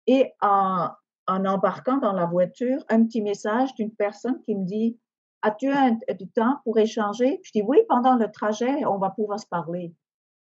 [0.07, 0.91] Et en,
[1.29, 4.99] embarquant dans la voiture, un petit message d'une personne qui me dit
[5.43, 5.71] as-tu
[6.19, 7.41] du temps pour échanger?
[7.43, 9.93] Je dis, oui, pendant le trajet, on va pouvoir se parler.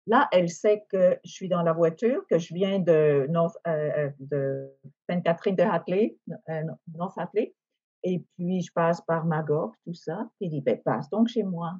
[0.07, 3.29] Là, elle sait que je suis dans la voiture, que je viens de,
[3.67, 4.67] euh,
[5.07, 6.17] Sainte-Catherine de Hatley,
[6.49, 6.63] euh,
[6.95, 7.53] North Hatley,
[8.03, 10.29] et puis je passe par Magog, tout ça.
[10.39, 11.73] Il dit, ben, passe donc chez moi.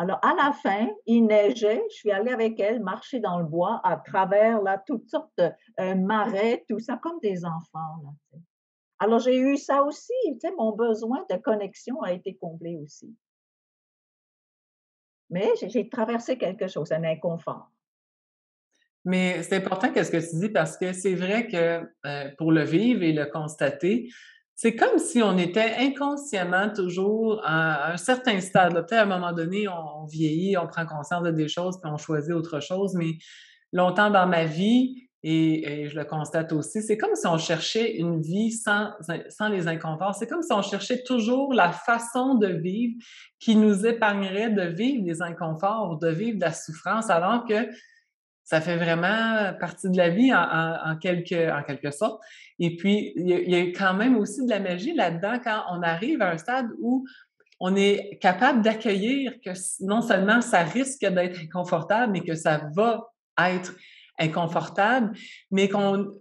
[0.00, 1.82] Alors, à la fin, il neigeait.
[1.90, 5.50] Je suis allée avec elle marcher dans le bois à travers là, toutes sortes de
[5.80, 7.96] euh, marais, tout ça, comme des enfants.
[8.04, 8.38] Là,
[9.00, 10.12] Alors, j'ai eu ça aussi.
[10.56, 13.12] Mon besoin de connexion a été comblé aussi.
[15.30, 17.70] Mais j'ai traversé quelque chose, un inconfort.
[19.04, 22.62] Mais c'est important qu'est-ce que tu dis parce que c'est vrai que euh, pour le
[22.62, 24.08] vivre et le constater,
[24.60, 28.74] c'est comme si on était inconsciemment toujours à un certain stade.
[28.74, 31.96] Peut-être à un moment donné, on, vieillit, on prend conscience de des choses, puis on
[31.96, 32.94] choisit autre chose.
[32.94, 33.18] Mais
[33.72, 38.20] longtemps dans ma vie, et, je le constate aussi, c'est comme si on cherchait une
[38.20, 38.90] vie sans,
[39.28, 40.16] sans les inconforts.
[40.16, 42.94] C'est comme si on cherchait toujours la façon de vivre
[43.38, 47.68] qui nous épargnerait de vivre des inconforts, de vivre de la souffrance, alors que
[48.42, 52.20] ça fait vraiment partie de la vie en, quelque, en quelque sorte.
[52.58, 56.22] Et puis, il y, a, quand même aussi de la magie là-dedans quand on arrive
[56.22, 57.06] à un stade où
[57.60, 63.08] on est capable d'accueillir que non seulement ça risque d'être inconfortable, mais que ça va
[63.38, 63.74] être
[64.18, 65.16] inconfortable,
[65.50, 66.14] mais qu'on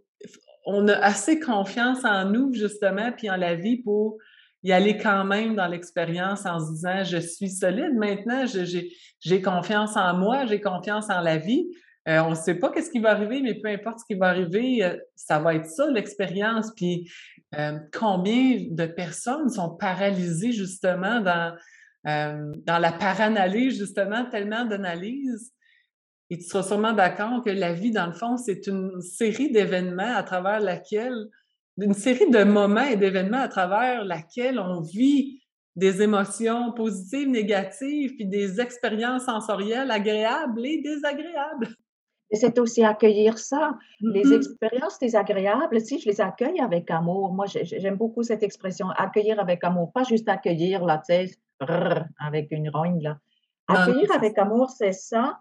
[0.65, 4.17] on a assez confiance en nous, justement, puis en la vie pour
[4.63, 9.95] y aller quand même dans l'expérience en se disant, je suis solide maintenant, j'ai confiance
[9.95, 11.67] en moi, j'ai confiance en la vie.
[12.07, 14.29] Euh, on ne sait pas qu'est-ce qui va arriver, mais peu importe ce qui va
[14.29, 16.71] arriver, euh, ça va être ça l'expérience.
[16.75, 17.11] Puis
[17.57, 21.55] euh, combien de personnes sont paralysées justement dans,
[22.05, 25.51] dans la paranalyse, justement, tellement d'analyses.
[26.29, 30.15] Et tu seras sûrement d'accord que la vie, dans le fond, c'est une série d'événements
[30.15, 31.27] à travers laquelle,
[31.77, 35.41] une série de moments et d'événements à travers laquelle on vit
[35.75, 41.75] des émotions positives, négatives, puis des expériences sensorielles agréables et désagréables.
[42.31, 43.77] C'est aussi accueillir ça.
[44.01, 44.35] Les mm-hmm.
[44.35, 49.63] expériences désagréables, si je les accueille avec amour, moi j'aime beaucoup cette expression, accueillir avec
[49.63, 51.13] amour, pas juste accueillir, là, tu
[52.19, 53.17] avec une rogne, là.
[53.67, 55.39] Accueillir avec amour, c'est ça,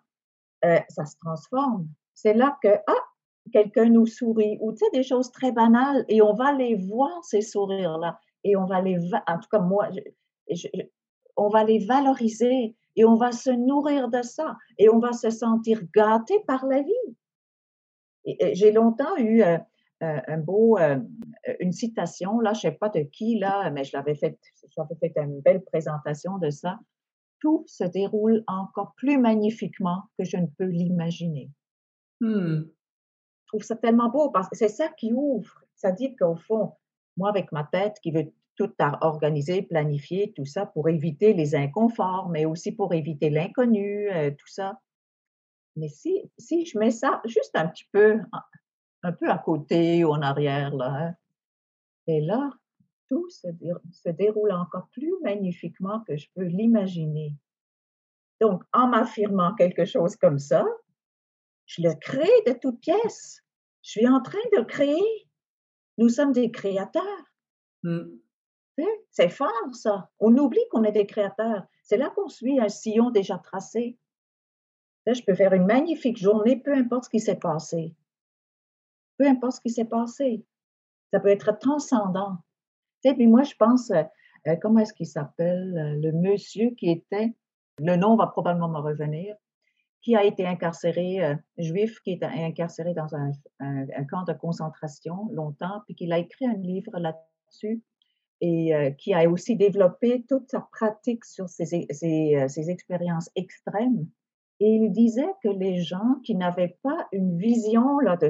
[0.64, 1.88] euh, ça se transforme.
[2.14, 3.04] C'est là que, ah,
[3.52, 7.22] quelqu'un nous sourit, ou tu sais, des choses très banales, et on va les voir,
[7.24, 9.88] ces sourires-là, et on va les, en tout cas, moi,
[11.36, 15.30] on va les valoriser, et on va se nourrir de ça, et on va se
[15.30, 17.16] sentir gâté par la vie.
[18.52, 19.58] J'ai longtemps eu euh,
[20.02, 20.78] euh, un beau,
[21.60, 24.38] une citation, là, je ne sais pas de qui, là, mais je l'avais fait,
[24.76, 26.78] j'avais fait une belle présentation de ça
[27.40, 31.50] tout se déroule encore plus magnifiquement que je ne peux l'imaginer.
[32.20, 32.62] Mmh.
[32.62, 35.62] Je trouve ça tellement beau parce que c'est ça qui ouvre.
[35.74, 36.72] Ça dit qu'au fond,
[37.16, 42.28] moi, avec ma tête qui veut tout organiser, planifier, tout ça pour éviter les inconforts,
[42.30, 44.80] mais aussi pour éviter l'inconnu, euh, tout ça.
[45.76, 48.18] Mais si, si je mets ça juste un petit peu,
[49.02, 51.14] un peu à côté ou en arrière, là, hein,
[52.06, 52.50] et là,
[53.08, 57.34] tout se, déroule encore plus magnifiquement que je peux l'imaginer.
[58.40, 60.64] Donc, en m'affirmant quelque chose comme ça,
[61.66, 63.42] je le crée de toutes pièces.
[63.82, 65.28] Je suis en train de le créer.
[65.98, 67.02] Nous sommes des créateurs.
[67.82, 68.04] Mmh.
[68.78, 68.84] Hein?
[69.10, 70.10] C'est fort, ça.
[70.20, 71.64] On oublie qu'on est des créateurs.
[71.82, 73.98] C'est là qu'on suit un sillon déjà tracé.
[75.06, 77.94] je peux faire une magnifique journée, peu importe ce qui s'est passé.
[79.18, 80.44] Peu importe ce qui s'est passé.
[81.12, 82.38] Ça peut être transcendant
[83.14, 84.02] puis moi, je pense, euh,
[84.46, 87.34] euh, comment est-ce qu'il s'appelle, euh, le monsieur qui était,
[87.78, 89.36] le nom va probablement me revenir,
[90.02, 93.32] qui a été incarcéré, juif, qui est incarcéré dans un,
[94.08, 97.82] camp de concentration longtemps, puis qu'il a écrit un livre là-dessus
[98.40, 104.06] et qui a aussi développé toute sa pratique sur ces, ces expériences extrêmes.
[104.60, 108.28] Et il disait que les gens qui n'avaient pas une vision là, de,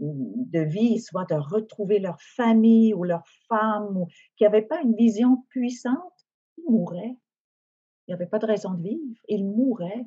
[0.00, 4.94] de vie, soit de retrouver leur famille ou leur femme, ou qui n'avaient pas une
[4.94, 6.26] vision puissante,
[6.58, 7.16] ils mouraient.
[8.06, 10.06] Il n'y avait pas de raison de vivre, ils mouraient.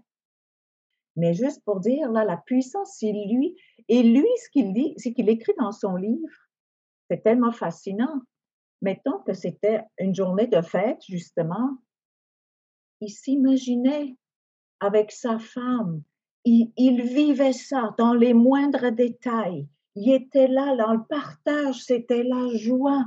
[1.16, 3.56] Mais juste pour dire, là, la puissance, c'est lui.
[3.88, 6.50] Et lui, ce qu'il dit, c'est qu'il écrit dans son livre,
[7.10, 8.22] c'est tellement fascinant.
[8.82, 11.78] Mettons que c'était une journée de fête, justement.
[13.02, 14.16] Il s'imaginait
[14.80, 16.04] avec sa femme.
[16.44, 22.50] Il, vivait ça dans les moindres détails il était là dans le partage, c'était la
[22.56, 23.06] joie.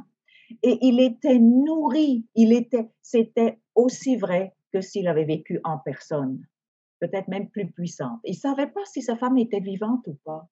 [0.63, 6.47] Et il était nourri, il était, c'était aussi vrai que s'il avait vécu en personne,
[7.01, 8.19] peut-être même plus puissante.
[8.25, 10.49] Il savait pas si sa femme était vivante ou pas.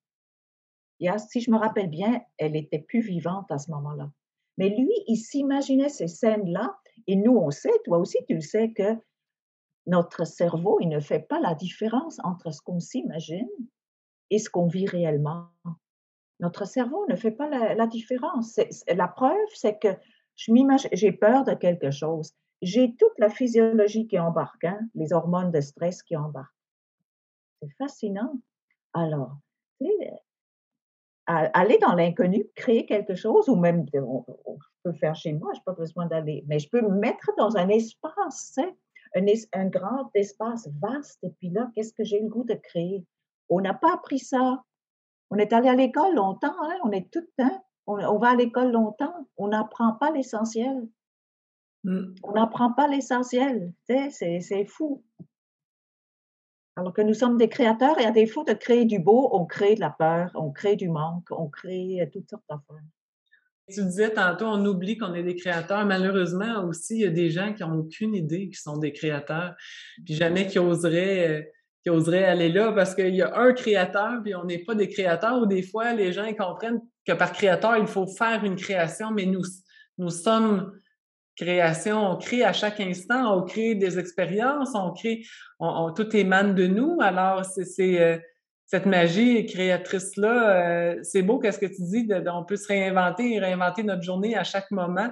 [1.18, 4.10] si je me rappelle bien, elle était plus vivante à ce moment-là.
[4.58, 8.72] Mais lui, il s'imaginait ces scènes-là Et nous, on sait, toi aussi, tu le sais,
[8.72, 8.96] que
[9.86, 13.48] notre cerveau, il ne fait pas la différence entre ce qu'on s'imagine
[14.30, 15.48] et ce qu'on vit réellement.
[16.40, 18.60] Notre cerveau ne fait pas la, différence.
[18.88, 19.96] la preuve, c'est que
[20.34, 22.34] je m'imagine, j'ai peur de quelque chose.
[22.62, 26.52] J'ai toute la physiologie qui embarque, hein, les hormones de stress qui embarquent.
[27.62, 28.40] C'est fascinant.
[28.92, 29.38] Alors,
[31.26, 34.24] aller dans l'inconnu, créer quelque chose, ou même, on,
[34.84, 37.56] peut faire chez moi, je n'ai pas besoin d'aller, mais je peux me mettre dans
[37.56, 38.58] un espace,
[39.14, 43.04] un, un grand espace vaste, et puis là, qu'est-ce que j'ai le goût de créer?
[43.48, 44.62] On n'a pas appris ça.
[45.30, 48.36] On est allé à l'école longtemps, hein, on est tout, hein, on, on va à
[48.36, 50.88] l'école longtemps, on n'apprend pas l'essentiel.
[51.82, 52.14] Mmh.
[52.24, 55.04] On n'apprend pas l'essentiel, c'est fou.
[56.78, 59.74] Alors que nous sommes des créateurs et à défaut de créer du beau, on crée
[59.74, 62.84] de la peur, on crée du manque, on crée euh, toutes sortes d'affaires.
[63.68, 65.86] Tu disais tantôt, on oublie qu'on est des créateurs.
[65.86, 69.54] Malheureusement, aussi, il y a des gens qui n'ont aucune idée qu'ils sont des créateurs,
[70.04, 71.42] puis jamais qui oseraient, euh,
[71.82, 74.88] qui oseraient aller là parce qu'il y a un créateur, puis on n'est pas des
[74.88, 79.10] créateurs, ou des fois, les gens comprennent que par créateur, il faut faire une création,
[79.10, 80.72] mais nous sommes
[81.36, 85.22] création, on crée à chaque instant, on crée des expériences, on crée,
[85.58, 86.98] on, tout émane de nous.
[87.00, 88.18] Alors, c'est euh,
[88.66, 93.82] cette magie créatrice-là, euh, c'est beau qu'est-ce que tu dis, on peut se réinventer réinventer
[93.82, 95.10] notre journée à chaque moment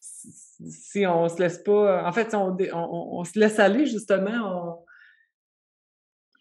[0.00, 4.84] si on se laisse pas, en fait, on, on, se laisse aller justement,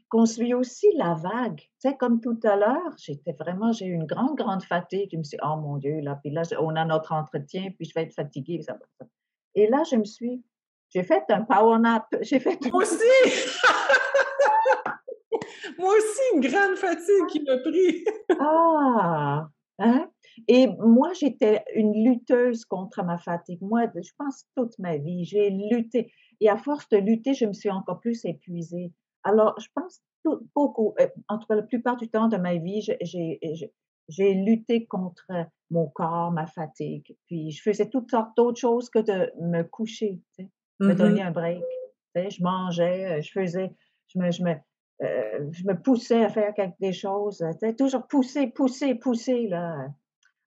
[0.10, 1.60] qu'on suit aussi la vague.
[1.60, 5.10] Tu sais, comme tout à l'heure, j'étais vraiment, j'ai eu une grande, grande fatigue.
[5.12, 7.86] Je me suis dit, oh mon Dieu, là, puis là, on a notre entretien, puis
[7.86, 8.62] je vais être fatiguée.
[9.56, 10.44] Et là, je me suis,
[10.90, 12.08] j'ai fait un power nap.
[12.22, 12.60] J'ai fait.
[12.72, 12.98] Moi aussi!
[15.78, 18.04] Moi aussi, une grande fatigue qui m'a pris.
[18.40, 19.48] ah!
[19.78, 20.10] Hein?
[20.48, 23.62] Et moi, j'étais une lutteuse contre ma fatigue.
[23.62, 26.12] Moi, je pense toute ma vie, j'ai lutté.
[26.42, 28.92] Et à force de lutter, je me suis encore plus épuisée.
[29.24, 30.02] Alors, je pense
[30.56, 32.86] beaucoup, euh, en tout cas, la plupart du temps de ma vie,
[34.08, 35.26] j'ai lutté contre
[35.70, 37.16] mon corps, ma fatigue.
[37.28, 40.96] Puis, je faisais toutes sortes d'autres choses que de me coucher, tu sais, me mmh
[40.96, 41.64] donner un break.
[42.16, 43.72] Tu sais, je mangeais, euh, je faisais,
[44.08, 44.56] je me, je me,
[45.04, 49.48] euh, je me poussais à faire quelque, des choses, tu sais, toujours pousser, pousser, pousser,
[49.48, 49.88] là.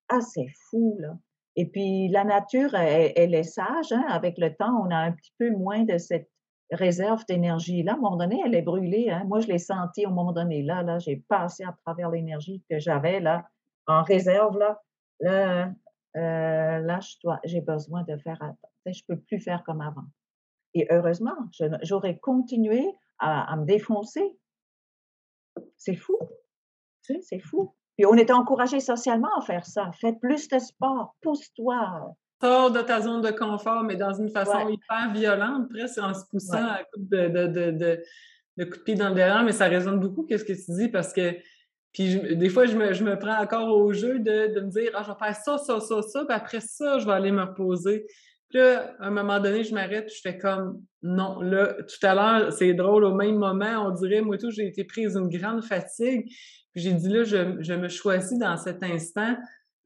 [0.08, 1.16] Ah, c'est fou, là.
[1.54, 4.04] Et puis, la nature, elle, elle est sage, hein?
[4.08, 6.31] avec le temps, on a un petit peu moins de cette
[6.72, 7.82] réserve d'énergie.
[7.82, 9.10] Là, à un moment donné, elle est brûlée.
[9.10, 9.24] Hein.
[9.26, 10.62] Moi, je l'ai senti au moment donné.
[10.62, 13.46] Là, là, j'ai passé à travers l'énergie que j'avais là
[13.86, 14.58] en réserve.
[14.58, 14.80] Là,
[16.16, 16.98] euh, là
[17.44, 18.38] j'ai besoin de faire.
[18.86, 20.04] Je peux plus faire comme avant.
[20.74, 21.36] Et heureusement,
[21.82, 22.86] j'aurais continué
[23.18, 24.38] à, me défoncer.
[25.76, 26.18] C'est fou.
[27.02, 27.74] C'est fou.
[27.96, 29.90] Puis on était encouragé socialement à faire ça.
[29.92, 34.68] Fais plus de sport, pousse-toi, sors de ta zone de confort, mais dans une façon
[34.68, 37.70] hyper violente, presque en se poussant à coup de, de, de,
[38.56, 40.88] de, coups de pied dans le derrière, mais ça résonne beaucoup, qu'est-ce que tu dis,
[40.88, 41.36] parce que
[41.92, 44.90] puis des fois, je me, je me, prends encore au jeu de, de me dire,
[44.94, 47.42] ah, je vais faire ça, ça, ça, ça, puis après ça, je vais aller me
[47.42, 48.06] reposer.
[48.48, 52.14] Puis là, à un moment donné, je m'arrête, je fais comme, non, là, tout à
[52.14, 55.62] l'heure, c'est drôle, au même moment, on dirait, moi tout, j'ai été prise d'une grande
[55.62, 56.24] fatigue.
[56.72, 59.36] Puis j'ai dit, là, je, je me choisis dans cet instant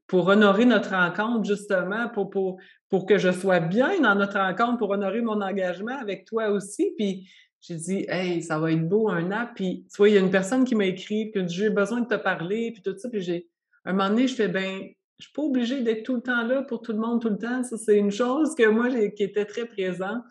[0.07, 2.57] pour honorer notre rencontre, justement, pour, pour,
[2.89, 6.93] pour que je sois bien dans notre rencontre, pour honorer mon engagement avec toi aussi.
[6.97, 7.29] Puis
[7.61, 9.51] j'ai dit, hey, ça va être beau, un app.
[9.55, 12.07] Puis tu vois, il y a une personne qui m'a écrit, que j'ai besoin de
[12.07, 13.09] te parler, puis tout ça.
[13.09, 13.49] Puis j'ai,
[13.83, 14.87] un moment donné, je fais, ben,
[15.19, 17.37] je suis pas obligée d'être tout le temps là pour tout le monde tout le
[17.37, 17.63] temps.
[17.63, 20.23] Ça, c'est une chose que moi, qui était très présente.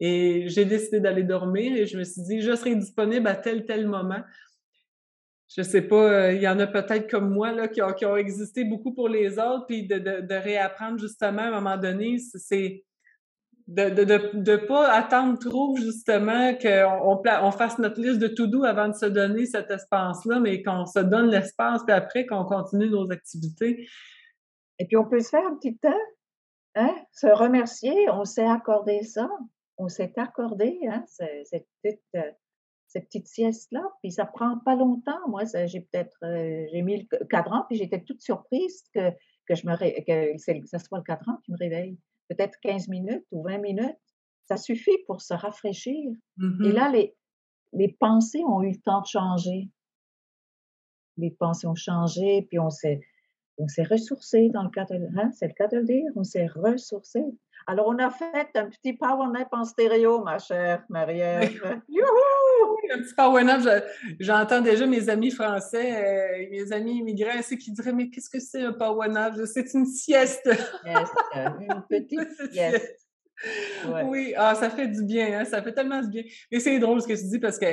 [0.00, 3.64] Et j'ai décidé d'aller dormir et je me suis dit, je serai disponible à tel,
[3.64, 4.20] tel moment
[5.54, 8.64] je sais pas, euh, il y en a peut-être comme moi là, qui, ont, existé
[8.64, 12.84] beaucoup pour les autres, puis de, réapprendre justement à un moment donné, c'est
[13.68, 18.88] de ne pas attendre trop justement qu'on on, fasse notre liste de tout doux avant
[18.88, 23.10] de se donner cet espace-là, mais qu'on se donne l'espace, puis après qu'on continue nos
[23.10, 23.86] activités.
[24.78, 25.90] Et puis on peut se faire un petit temps,
[26.74, 26.94] hein?
[27.12, 29.28] se remercier, on s'est accordé ça,
[29.76, 31.04] on s'est accordé hein?
[31.06, 32.00] cette petite
[32.96, 33.82] euh, cette petite sieste-là.
[34.02, 35.28] Puis ça prend pas longtemps.
[35.28, 39.10] Moi, j'ai peut-être, euh, j'ai mis le cadran, puis j'étais toute surprise que,
[39.46, 41.98] que, je me que ce soit le cadran qui me réveille.
[42.28, 43.98] Peut-être 15 minutes ou 20 minutes.
[44.46, 46.10] Ça suffit pour se rafraîchir.
[46.10, 47.14] Et mmh là, les,
[47.72, 49.70] les pensées ont eu le temps de changer.
[51.16, 53.00] Les pensées ont changé, puis on s'est,
[53.58, 56.24] on s'est ressourcé dans le cas de, hein, c'est le cas de le dire, on
[56.24, 57.22] s'est ressourcé.
[57.66, 61.80] Alors, on a fait un petit power nap en stéréo, ma chère Marie-Ève.
[61.88, 62.76] Youhou!
[62.92, 63.60] Un petit power nap.
[64.18, 68.40] J'entends déjà mes amis français, euh, mes amis immigrants ici qui diraient Mais qu'est-ce que
[68.40, 69.34] c'est un power nap?
[69.46, 70.48] C'est une sieste.
[70.84, 72.98] une petite sieste.
[74.04, 76.22] Oui, ah, ça fait du bien, hein, ça fait tellement du bien.
[76.50, 77.66] Et c'est drôle ce que tu dis parce que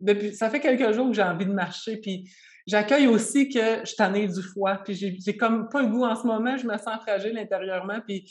[0.00, 2.28] depuis, ça fait quelques jours que j'ai envie de marcher, puis
[2.66, 6.16] j'accueille aussi que je t'en ai du foie, puis j'ai comme pas le goût en
[6.16, 8.28] ce moment, je me sens fragile intérieurement, puis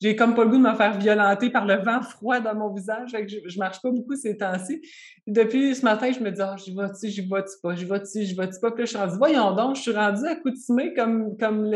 [0.00, 2.72] j'ai comme pas le goût de me faire violenter par le vent froid dans mon
[2.72, 3.10] visage.
[3.12, 4.80] je, je marche pas beaucoup ces temps-ci.
[5.26, 8.34] Depuis ce matin, je me dis, ah, j'y vais-tu, j'y vais-tu pas, j'y vais-tu, j'y
[8.34, 8.70] vais-tu pas?
[8.70, 11.74] Puis là, je suis rendue, voyons donc, je suis rendue accoutumée comme, comme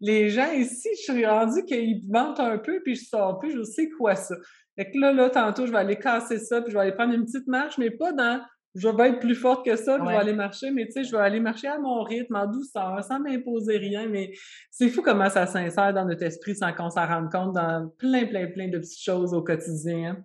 [0.00, 0.88] les gens ici.
[0.98, 4.36] Je suis rendue qu'ils mentent un peu, puis je sors plus, je sais quoi ça.
[4.76, 7.14] Fait que là, là, tantôt, je vais aller casser ça, puis je vais aller prendre
[7.14, 8.40] une petite marche, mais pas dans
[8.76, 11.12] je vais être plus forte que ça, je vais aller marcher, mais tu sais, je
[11.12, 14.06] vais aller marcher à mon rythme, en douceur, sans m'imposer rien.
[14.06, 14.32] Mais
[14.70, 18.26] c'est fou comment ça s'insère dans notre esprit sans qu'on s'en rende compte dans plein,
[18.26, 20.10] plein, plein de petites choses au quotidien.
[20.10, 20.24] Hein.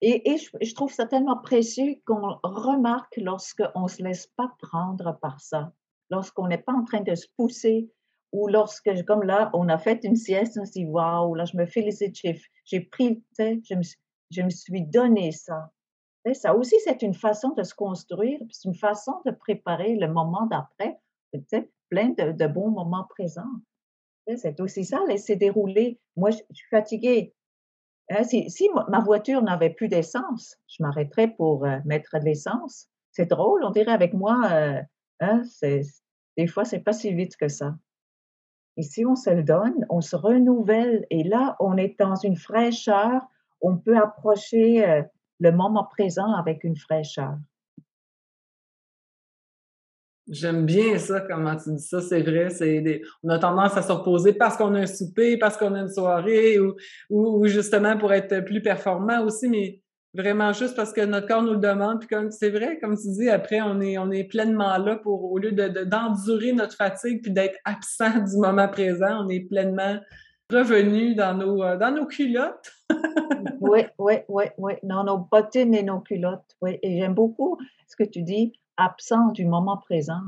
[0.00, 5.40] Et, je, trouve ça tellement précieux qu'on remarque lorsqu'on ne se laisse pas prendre par
[5.40, 5.72] ça,
[6.10, 7.90] lorsqu'on n'est pas en train de se pousser
[8.32, 11.56] ou lorsque, comme là, on a fait une sieste, on se dit, waouh, là, je
[11.56, 12.16] me félicite,
[12.64, 13.82] j'ai pris, tu sais, je me,
[14.30, 15.70] je me suis donné ça
[16.34, 20.46] ça aussi, c'est une façon de se construire, c'est une façon de préparer le moment
[20.46, 20.98] d'après,
[21.90, 23.44] plein de, bons moments présents.
[24.36, 26.00] C'est aussi ça, laisser dérouler.
[26.16, 27.32] Moi, je, suis fatiguée.
[28.10, 32.88] Hein, si, ma voiture n'avait plus d'essence, je m'arrêterais pour euh, mettre de l'essence.
[33.12, 34.82] C'est drôle, on dirait avec moi, euh,
[35.20, 35.42] hein,
[36.36, 37.76] des fois, c'est pas si vite que ça.
[38.76, 41.06] Et si on se le donne, on se renouvelle.
[41.10, 43.22] Et là, on est dans une fraîcheur.
[43.60, 45.02] On peut approcher euh,
[45.40, 47.36] le moment présent avec une fraîcheur.
[50.28, 52.50] J'aime bien ça, comment tu dis ça, c'est vrai.
[52.50, 55.80] C'est On a tendance à se reposer parce qu'on a un souper, parce qu'on a
[55.80, 56.74] une soirée, ou,
[57.10, 59.80] ou, justement pour être plus performant aussi, mais
[60.14, 62.00] vraiment juste parce que notre corps nous le demande.
[62.00, 65.52] Puis comme c'est vrai, comme tu dis, après, on est, pleinement là pour, au lieu
[65.52, 69.98] de, d'endurer notre fatigue puis d'être absent du moment présent, on est pleinement
[70.50, 72.72] revenu dans nos, euh, dans nos culottes.
[73.60, 74.74] oui, oui, oui, oui.
[74.82, 76.56] Dans nos bottines et nos culottes.
[76.60, 76.78] Oui.
[76.82, 80.22] Et j'aime beaucoup ce que tu dis, absent du moment présent.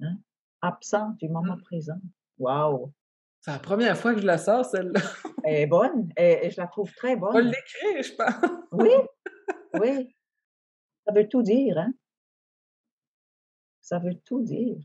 [0.00, 0.16] Hein?
[0.62, 1.62] Absent du moment mmh.
[1.62, 2.00] présent.
[2.38, 2.92] Wow!
[3.40, 5.00] C'est la première fois que je la sors, celle-là.
[5.44, 6.12] Elle est bonne.
[6.16, 7.34] Et, je la trouve très bonne.
[7.34, 8.50] On l'écrire, je pense.
[8.72, 8.90] oui,
[9.80, 10.14] oui.
[11.06, 11.92] Ça veut tout dire, hein?
[13.80, 14.76] Ça veut tout dire.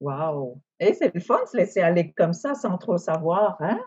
[0.00, 0.60] Wow!
[0.80, 3.80] Et c'est le fun de se laisser aller comme ça sans trop savoir, hein?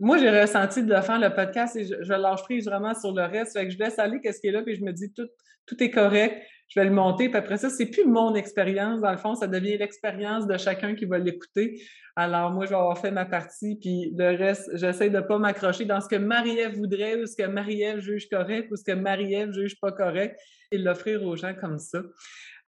[0.00, 3.12] moi, j'ai ressenti de le faire le podcast et je, je, lâche prise vraiment sur
[3.12, 3.58] le reste.
[3.58, 5.26] Fait je laisse aller qu'est-ce qui est là, puis je me dis tout,
[5.66, 6.36] tout est correct.
[6.68, 9.00] Je vais le monter, puis après ça, c'est plus mon expérience.
[9.00, 11.80] Dans le fond, ça devient l'expérience de chacun qui va l'écouter.
[12.14, 15.86] Alors, moi, je vais avoir fait ma partie, puis le reste, j'essaie de pas m'accrocher
[15.86, 19.52] dans ce que Marie-Ève voudrait ou ce que Marie-Ève juge correct ou ce que Marie-Ève
[19.52, 20.38] juge pas correct
[20.70, 22.00] et l'offrir aux gens comme ça.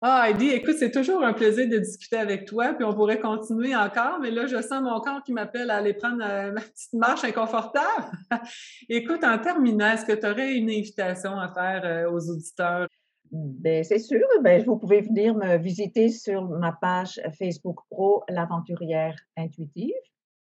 [0.01, 3.75] Ah, Heidi, écoute, c'est toujours un plaisir de discuter avec toi, puis on pourrait continuer
[3.75, 6.93] encore, mais là, je sens mon corps qui m'appelle à aller prendre euh, ma petite
[6.93, 8.13] marche inconfortable.
[8.89, 12.87] écoute, en terminant, est-ce que tu aurais une invitation à faire euh, aux auditeurs?
[13.33, 14.25] Bien, c'est sûr.
[14.41, 19.91] Bien, vous pouvez venir me visiter sur ma page Facebook Pro, l'aventurière intuitive.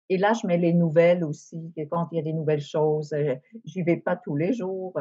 [0.10, 1.74] Et là, je mets les nouvelles aussi.
[1.90, 3.34] Quand il y a des nouvelles choses, euh,
[3.66, 4.94] j'y vais pas tous les jours.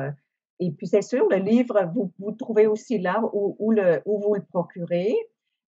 [0.58, 4.34] Et puis, c'est sûr, le livre, vous, vous trouvez aussi là où, le, où vous
[4.34, 5.14] le procurez.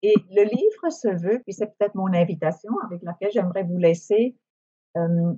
[0.03, 4.35] Et le livre se veut, puis c'est peut-être mon invitation avec laquelle j'aimerais vous laisser.
[4.97, 5.33] Euh,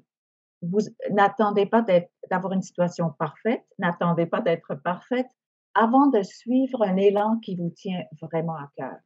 [0.61, 0.79] vous
[1.11, 1.85] n'attendez pas
[2.29, 5.27] d'avoir une situation parfaite, n'attendez pas d'être parfaite
[5.75, 8.97] avant de suivre un élan qui vous tient vraiment à cœur.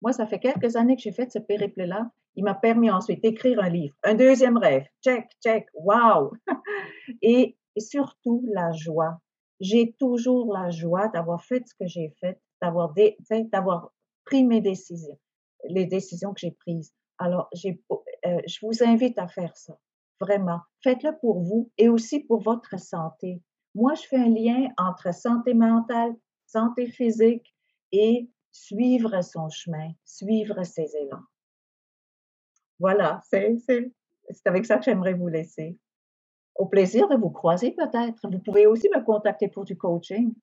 [0.00, 2.10] Moi, ça fait quelques années que j'ai fait ce périple-là.
[2.34, 6.32] Il m'a permis ensuite d'écrire un livre, un deuxième rêve, check, check, wow!
[7.22, 9.20] et surtout la joie
[9.62, 12.92] j'ai toujours la joie d'avoir fait ce que j'ai fait, d'avoir
[13.30, 13.92] d'avoir
[14.24, 15.18] pris mes décisions,
[15.68, 16.92] les décisions que j'ai prises.
[17.18, 19.78] Alors, euh, je vous invite à faire ça,
[20.20, 20.60] vraiment.
[20.82, 23.40] Faites-le pour vous et aussi pour votre santé.
[23.76, 26.12] Moi, je fais un lien entre santé mentale,
[26.46, 27.54] santé physique
[27.92, 31.24] et suivre son chemin, suivre ses élans.
[32.80, 33.56] Voilà, c'est
[34.44, 35.78] avec ça que j'aimerais vous laisser
[36.56, 38.28] au plaisir de vous croiser peut-être.
[38.30, 40.34] Vous pouvez aussi me contacter pour du coaching.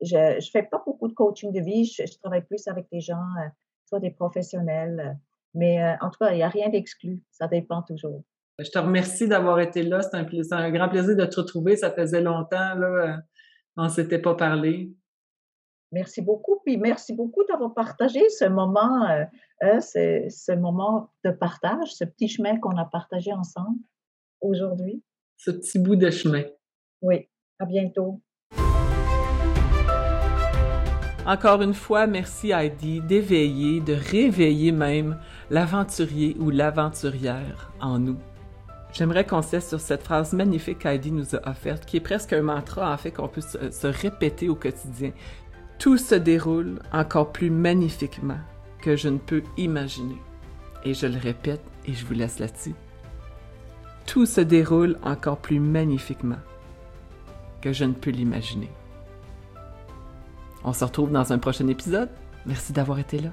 [0.00, 3.16] Je ne fais pas beaucoup de coaching de vie, je, travaille plus avec des gens,
[3.38, 3.48] euh,
[3.84, 5.12] soit des professionnels, euh,
[5.54, 8.22] mais euh, en tout cas, il n'y a rien d'exclu, ça dépend toujours.
[8.58, 10.26] Je te remercie d'avoir été là, c'est un,
[10.58, 13.18] un, grand plaisir de te retrouver, ça faisait longtemps, là,
[13.76, 14.90] on ne s'était pas parlé.
[15.92, 19.06] Merci beaucoup, puis merci beaucoup d'avoir partagé ce moment,
[19.60, 23.78] ce moment de partage, ce petit chemin qu'on a partagé ensemble
[24.40, 25.02] aujourd'hui
[25.42, 26.42] ce petit bout de chemin.
[27.00, 27.28] Oui,
[27.58, 28.20] à bientôt.
[31.26, 35.18] Encore une fois, merci Heidi d'éveiller, de réveiller même
[35.48, 38.18] l'aventurier ou l'aventurière en nous.
[38.92, 42.42] J'aimerais qu'on se sur cette phrase magnifique qu'Heidi nous a offerte, qui est presque un
[42.42, 45.12] mantra en fait qu'on peut se, répéter au quotidien.
[45.78, 48.40] Tout se déroule encore plus magnifiquement
[48.82, 50.18] que je ne peux imaginer.
[50.84, 52.74] Et je le répète et je vous laisse là-dessus.
[54.06, 56.38] Tout se déroule encore plus magnifiquement
[57.60, 58.70] que je ne peux l'imaginer.
[60.64, 62.10] On se retrouve dans un prochain épisode.
[62.46, 63.30] Merci d'avoir été là.